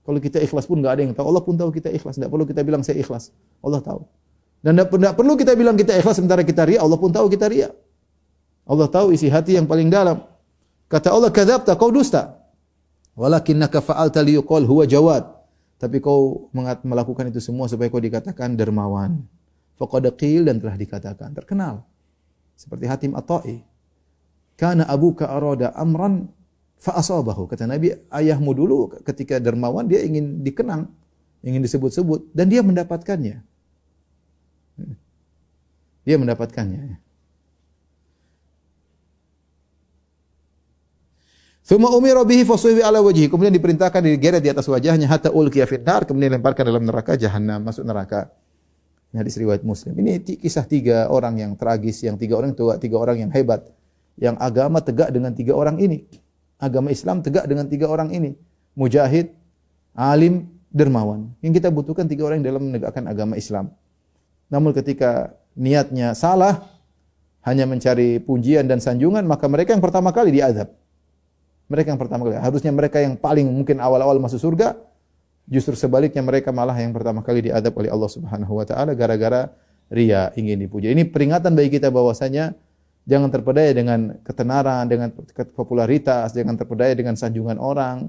[0.08, 1.28] Kalau kita ikhlas pun enggak ada yang tahu.
[1.28, 2.16] Allah pun tahu kita ikhlas.
[2.16, 3.36] Enggak perlu kita bilang saya ikhlas.
[3.60, 4.08] Allah tahu.
[4.60, 6.84] Dan enggak perlu kita bilang kita ikhlas sementara kita riak.
[6.84, 7.72] Allah pun tahu kita riak.
[8.68, 10.20] Allah tahu isi hati yang paling dalam.
[10.92, 12.38] Kata Allah, "Kadzabta, kau dusta."
[13.16, 15.24] Walakinnaka fa'alta liyuqal huwa jawad.
[15.80, 16.52] Tapi kau
[16.84, 19.24] melakukan itu semua supaya kau dikatakan dermawan.
[19.80, 21.88] Faqad qil dan telah dikatakan terkenal.
[22.60, 23.64] Seperti Hatim At-Ta'i.
[24.60, 26.28] Kana abuka arada amran
[26.76, 27.48] fa asabahu.
[27.48, 30.92] Kata Nabi, ayahmu dulu ketika dermawan dia ingin dikenang,
[31.40, 33.40] ingin disebut-sebut dan dia mendapatkannya.
[36.10, 36.98] Dia mendapatkannya.
[41.70, 43.30] Thumma umira bihi fasuhi ala wajhi.
[43.30, 47.86] Kemudian diperintahkan digeret di atas wajahnya hatta ulqiya finnar, kemudian lemparkan dalam neraka jahanam, masuk
[47.86, 48.34] neraka.
[49.14, 49.94] Ini hadis riwayat Muslim.
[50.02, 53.70] Ini kisah tiga orang yang tragis, yang tiga orang tua, tiga orang yang hebat,
[54.18, 56.10] yang agama tegak dengan tiga orang ini.
[56.58, 58.34] Agama Islam tegak dengan tiga orang ini.
[58.74, 59.30] Mujahid,
[59.94, 61.38] alim, dermawan.
[61.46, 63.70] Yang kita butuhkan tiga orang yang dalam menegakkan agama Islam.
[64.50, 66.72] Namun ketika niatnya salah,
[67.44, 70.72] hanya mencari pujian dan sanjungan, maka mereka yang pertama kali diazab.
[71.68, 72.40] Mereka yang pertama kali.
[72.40, 74.80] Harusnya mereka yang paling mungkin awal-awal masuk surga,
[75.46, 79.52] justru sebaliknya mereka malah yang pertama kali diadab oleh Allah Subhanahu wa taala gara-gara
[79.92, 80.90] ria ingin dipuja.
[80.90, 82.56] Ini peringatan bagi kita bahwasanya
[83.10, 85.10] Jangan terpedaya dengan ketenaran, dengan
[85.58, 88.06] popularitas, jangan terpedaya dengan sanjungan orang.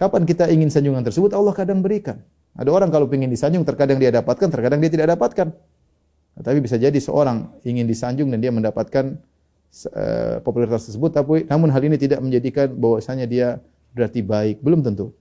[0.00, 2.24] Kapan kita ingin sanjungan tersebut, Allah kadang berikan.
[2.56, 5.52] Ada orang kalau ingin disanjung, terkadang dia dapatkan, terkadang dia tidak dapatkan.
[6.34, 9.14] Tapi bisa jadi seorang ingin disanjung dan dia mendapatkan
[9.94, 13.62] uh, popularitas tersebut, tapi namun hal ini tidak menjadikan bahwasanya dia
[13.94, 15.14] berarti baik, belum tentu.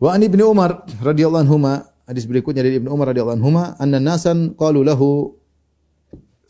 [0.00, 1.56] Wa an Ibnu Umar radhiyallahu anhu
[2.08, 5.36] hadis berikutnya dari Ibnu Umar radhiyallahu anhu anna nasan qalu lahu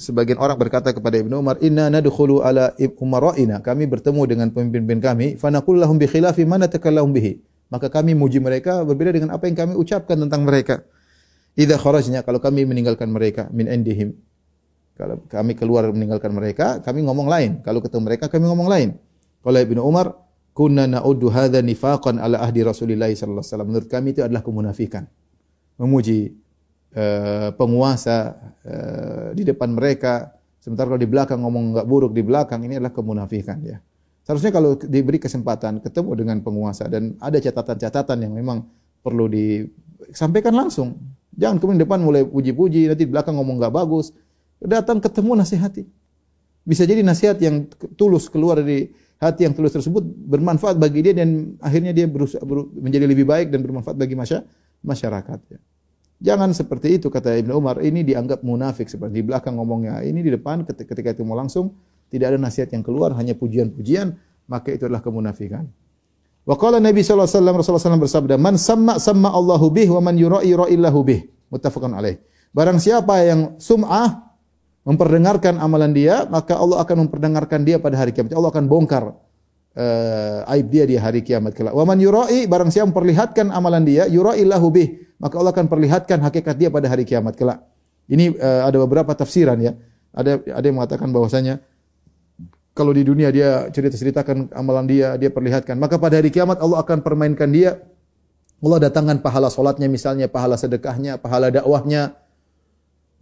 [0.02, 5.26] sebagian orang berkata kepada Ibnu Umar, "Inna nadkhulu ala umara'ina." Kami bertemu dengan pemimpin-pemimpin kami,
[5.38, 7.38] fa naqul lahum bi khilafi ma natakallahum bihi.
[7.70, 10.84] Maka kami muji mereka berbeda dengan apa yang kami ucapkan tentang mereka.
[11.52, 14.16] Idza kharajna kalau kami meninggalkan mereka min indihim.
[14.96, 17.50] Kalau kami keluar meninggalkan mereka, kami ngomong lain.
[17.64, 18.88] Kalau ketemu mereka, kami ngomong lain.
[19.40, 20.14] Kalau Ibnu Umar,
[20.52, 23.68] kunna na'uddu hadza nifaqan ala ahdi Rasulillah sallallahu alaihi wasallam.
[23.72, 25.08] Menurut kami itu adalah kemunafikan.
[25.80, 26.36] Memuji
[26.92, 28.36] Eh, penguasa
[28.68, 30.28] uh, di depan mereka,
[30.60, 33.80] sementara kalau di belakang ngomong enggak buruk di belakang ini adalah kemunafikan ya.
[34.28, 38.68] Seharusnya kalau diberi kesempatan ketemu dengan penguasa dan ada catatan-catatan yang memang
[39.00, 41.00] perlu disampaikan langsung.
[41.32, 44.12] Jangan kemudian depan mulai puji-puji, nanti belakang ngomong enggak bagus.
[44.60, 45.84] Datang ketemu nasihati.
[46.62, 47.66] Bisa jadi nasihat yang
[47.98, 52.42] tulus keluar dari hati yang tulus tersebut bermanfaat bagi dia dan akhirnya dia berusaha,
[52.78, 54.14] menjadi lebih baik dan bermanfaat bagi
[54.82, 55.38] masyarakat.
[55.50, 55.58] Ya.
[56.22, 57.82] Jangan seperti itu kata Ibnu Umar.
[57.82, 60.06] Ini dianggap munafik seperti di belakang ngomongnya.
[60.06, 61.74] Ini di depan ketika itu mau langsung
[62.14, 64.14] tidak ada nasihat yang keluar hanya pujian-pujian
[64.46, 65.66] maka itu adalah kemunafikan.
[66.42, 70.02] Wa qala Nabi sallallahu alaihi wasallam Rasulullah SAW bersabda, "Man samma samma Allahu bih wa
[70.02, 71.20] man yura'i ra'illahu bih."
[71.54, 72.18] Muttafaqun alaih.
[72.50, 74.34] Barang siapa yang sum'ah
[74.82, 78.34] memperdengarkan amalan dia, maka Allah akan memperdengarkan dia pada hari kiamat.
[78.34, 79.04] Allah akan bongkar
[79.78, 81.72] uh, aib dia di hari kiamat kelak.
[81.72, 84.88] Wa man yura'i barang siapa memperlihatkan amalan dia, yura'illahu bih
[85.22, 87.62] maka Allah akan perlihatkan hakikat dia pada hari kiamat kelak.
[88.10, 89.78] Ini uh, ada beberapa tafsiran ya.
[90.12, 91.62] Ada ada yang mengatakan bahwasanya
[92.72, 97.04] kalau di dunia dia cerita-ceritakan amalan dia, dia perlihatkan, maka pada hari kiamat Allah akan
[97.04, 97.76] permainkan dia.
[98.62, 102.16] Allah datangkan pahala solatnya misalnya, pahala sedekahnya, pahala dakwahnya.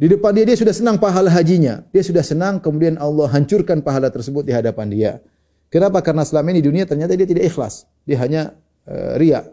[0.00, 1.82] Di depan dia dia sudah senang pahala hajinya.
[1.90, 5.12] Dia sudah senang kemudian Allah hancurkan pahala tersebut di hadapan dia.
[5.72, 6.04] Kenapa?
[6.04, 7.88] Karena selama ini dunia ternyata dia tidak ikhlas.
[8.04, 8.52] Dia hanya
[8.86, 9.48] uh, ria.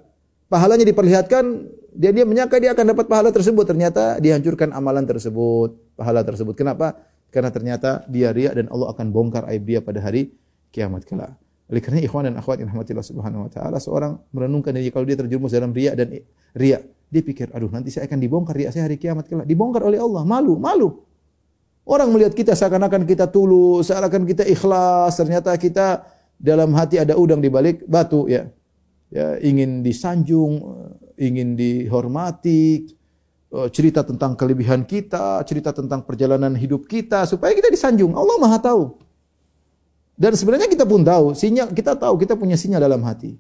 [0.48, 1.44] Pahalanya diperlihatkan,
[1.92, 6.56] dia dia menyangka dia akan dapat pahala tersebut, ternyata dihancurkan amalan tersebut, pahala tersebut.
[6.56, 6.96] Kenapa?
[7.28, 10.32] Karena ternyata dia riak dan Allah akan bongkar aib dia pada hari
[10.72, 11.36] kiamat kelak.
[11.68, 15.20] Oleh karena ikhwan dan akhwat yang rahmatillah subhanahu wa ta'ala, seorang merenungkan diri kalau dia
[15.20, 16.16] terjerumus dalam riak dan
[16.56, 19.44] riak, dia pikir, aduh nanti saya akan dibongkar riak saya hari kiamat kelak.
[19.44, 21.04] Dibongkar oleh Allah, malu, malu.
[21.88, 26.08] Orang melihat kita seakan-akan kita tulus, seakan-akan kita ikhlas, ternyata kita
[26.40, 28.48] dalam hati ada udang di balik batu ya.
[29.08, 30.68] Ya, ingin disanjung,
[31.16, 32.97] ingin dihormati, eh,
[33.72, 38.12] cerita tentang kelebihan kita, cerita tentang perjalanan hidup kita supaya kita disanjung.
[38.12, 39.00] Allah Maha tahu.
[40.18, 43.38] Dan sebenarnya kita pun tahu, sinyal kita tahu kita punya sinyal dalam hati.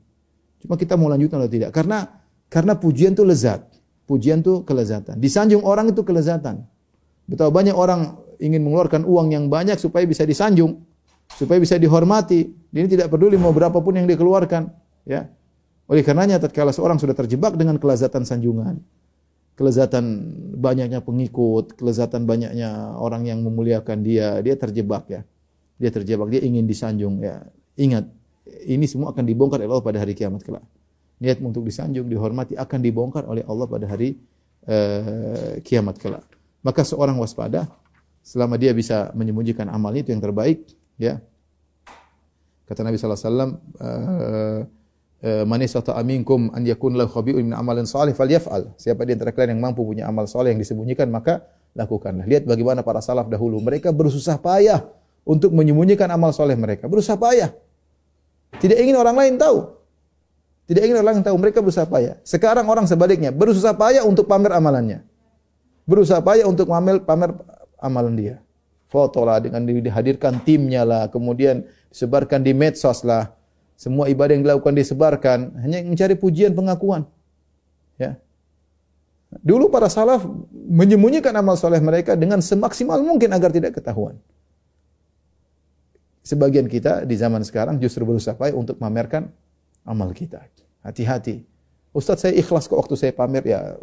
[0.62, 1.72] Cuma kita mau lanjutkan atau tidak?
[1.74, 2.08] Karena
[2.47, 3.66] karena pujian itu lezat.
[4.08, 5.20] Pujian itu kelezatan.
[5.20, 6.64] Disanjung orang itu kelezatan.
[7.28, 10.80] Betapa banyak orang ingin mengeluarkan uang yang banyak supaya bisa disanjung,
[11.36, 12.47] supaya bisa dihormati.
[12.72, 14.72] Ini tidak peduli mau berapapun yang dikeluarkan,
[15.03, 15.28] ya.
[15.91, 18.80] Oleh karenanya tatkala seorang sudah terjebak dengan kelezatan sanjungan,
[19.58, 20.05] kelezatan
[20.53, 25.22] banyaknya pengikut, kelezatan banyaknya orang yang memuliakan dia, dia terjebak ya.
[25.82, 27.41] Dia terjebak, dia ingin disanjung ya.
[27.78, 28.05] Ingat,
[28.70, 30.66] ini semua akan dibongkar oleh Allah pada hari kiamat kelak.
[31.18, 34.22] Niat untuk disanjung, dihormati akan dibongkar oleh Allah pada hari
[34.70, 36.26] uh, kiamat kelak.
[36.62, 37.66] Maka seorang waspada
[38.22, 40.70] selama dia bisa menyembunyikan amalnya itu yang terbaik
[41.01, 41.18] ya.
[42.70, 44.60] Kata Nabi sallallahu alaihi wasallam Eh,
[45.24, 48.78] man istata'a minkum an yakun lahu khabi'un min amalin salih falyaf'al.
[48.78, 51.41] Siapa di antara kalian yang mampu punya amal saleh yang disembunyikan maka
[51.74, 52.26] lakukanlah.
[52.26, 54.86] Lihat bagaimana para salaf dahulu mereka bersusah payah
[55.28, 56.88] untuk menyembunyikan amal saleh mereka.
[56.88, 57.51] Berusaha payah.
[58.57, 59.76] Tidak ingin orang lain tahu.
[60.68, 62.15] Tidak ingin orang lain tahu mereka berusaha payah.
[62.24, 65.03] Sekarang orang sebaliknya berusaha payah untuk pamer amalannya.
[65.88, 67.32] Berusaha payah untuk pamer pamer
[67.80, 68.36] amalan dia.
[68.88, 73.37] Foto lah dengan dihadirkan timnya lah, kemudian disebarkan di medsos lah
[73.78, 77.05] semua ibadah yang dilakukan disebarkan hanya mencari pujian pengakuan.
[78.01, 78.17] Ya.
[79.45, 84.17] Dulu para salaf menyembunyikan amal soleh mereka dengan semaksimal mungkin agar tidak ketahuan.
[86.25, 89.30] Sebagian kita di zaman sekarang justru berusaha untuk memamerkan
[89.86, 90.41] amal kita.
[90.82, 91.45] Hati-hati.
[91.93, 93.78] Ustaz saya ikhlas kok waktu saya pamer ya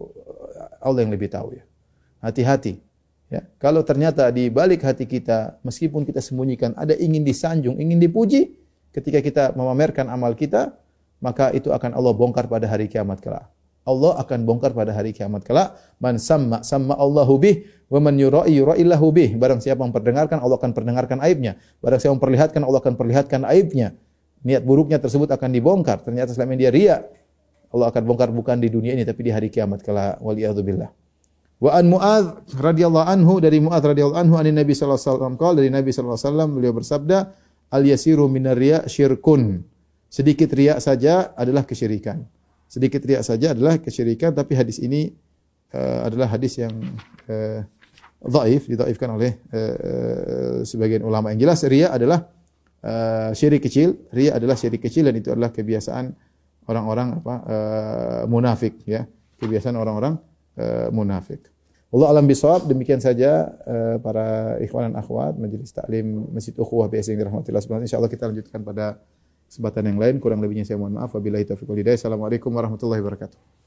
[0.83, 1.65] Allah yang lebih tahu ya.
[2.19, 2.83] Hati-hati.
[3.33, 8.53] Ya, kalau ternyata di balik hati kita meskipun kita sembunyikan ada ingin disanjung, ingin dipuji,
[8.95, 10.79] ketika kita memamerkan amal kita,
[11.19, 13.51] maka itu akan Allah bongkar pada hari kiamat kelak.
[13.85, 15.77] Allah akan bongkar pada hari kiamat kelak.
[16.01, 19.31] Man samma samma Allahu bih wa man yura'i yura'illahu bih.
[19.37, 21.61] Barang siapa memperdengarkan Allah akan perdengarkan aibnya.
[21.85, 23.93] Barang siapa memperlihatkan Allah akan perlihatkan aibnya.
[24.41, 26.01] Niat buruknya tersebut akan dibongkar.
[26.01, 26.97] Ternyata selama ini dia riya.
[27.77, 30.17] Allah akan bongkar bukan di dunia ini tapi di hari kiamat kelak.
[30.25, 30.89] Waliyadzubillah.
[31.61, 35.69] Wa an Muadz radhiyallahu anhu dari Muadz radhiyallahu anhu an Nabi sallallahu alaihi wasallam dari
[35.73, 37.19] Nabi sallallahu alaihi wasallam beliau bersabda
[37.75, 39.67] al yasiru minar riya syirkun.
[40.07, 42.23] Sedikit riya saja adalah kesyirikan.
[42.71, 45.15] Sedikit riak saja adalah kesyirikan tapi hadis ini
[45.75, 46.75] uh, adalah hadis yang
[47.31, 47.63] uh,
[48.19, 51.31] dhaif didhaifkan oleh uh, sebagian ulama.
[51.31, 52.27] Yang jelas riya adalah
[52.83, 53.95] uh, syirik kecil.
[54.11, 56.15] Riya adalah syirik kecil dan itu adalah kebiasaan
[56.67, 59.07] orang-orang apa uh, munafik ya.
[59.39, 60.19] Kebiasaan orang-orang
[60.59, 61.54] uh, munafik
[61.95, 67.15] Allah alam bisawab demikian saja uh, para ikhwan dan akhwat majelis taklim Masjid Ukhuwah BSI
[67.15, 68.99] yang dirahmati Allah subhanahu insyaallah kita lanjutkan pada
[69.47, 70.19] kesempatan yang lain.
[70.19, 71.15] Kurang lebihnya saya mohon maaf.
[71.15, 71.79] Wabillahi taufiq wal.
[71.87, 73.64] Assalamualaikum warahmatullahi wabarakatuh.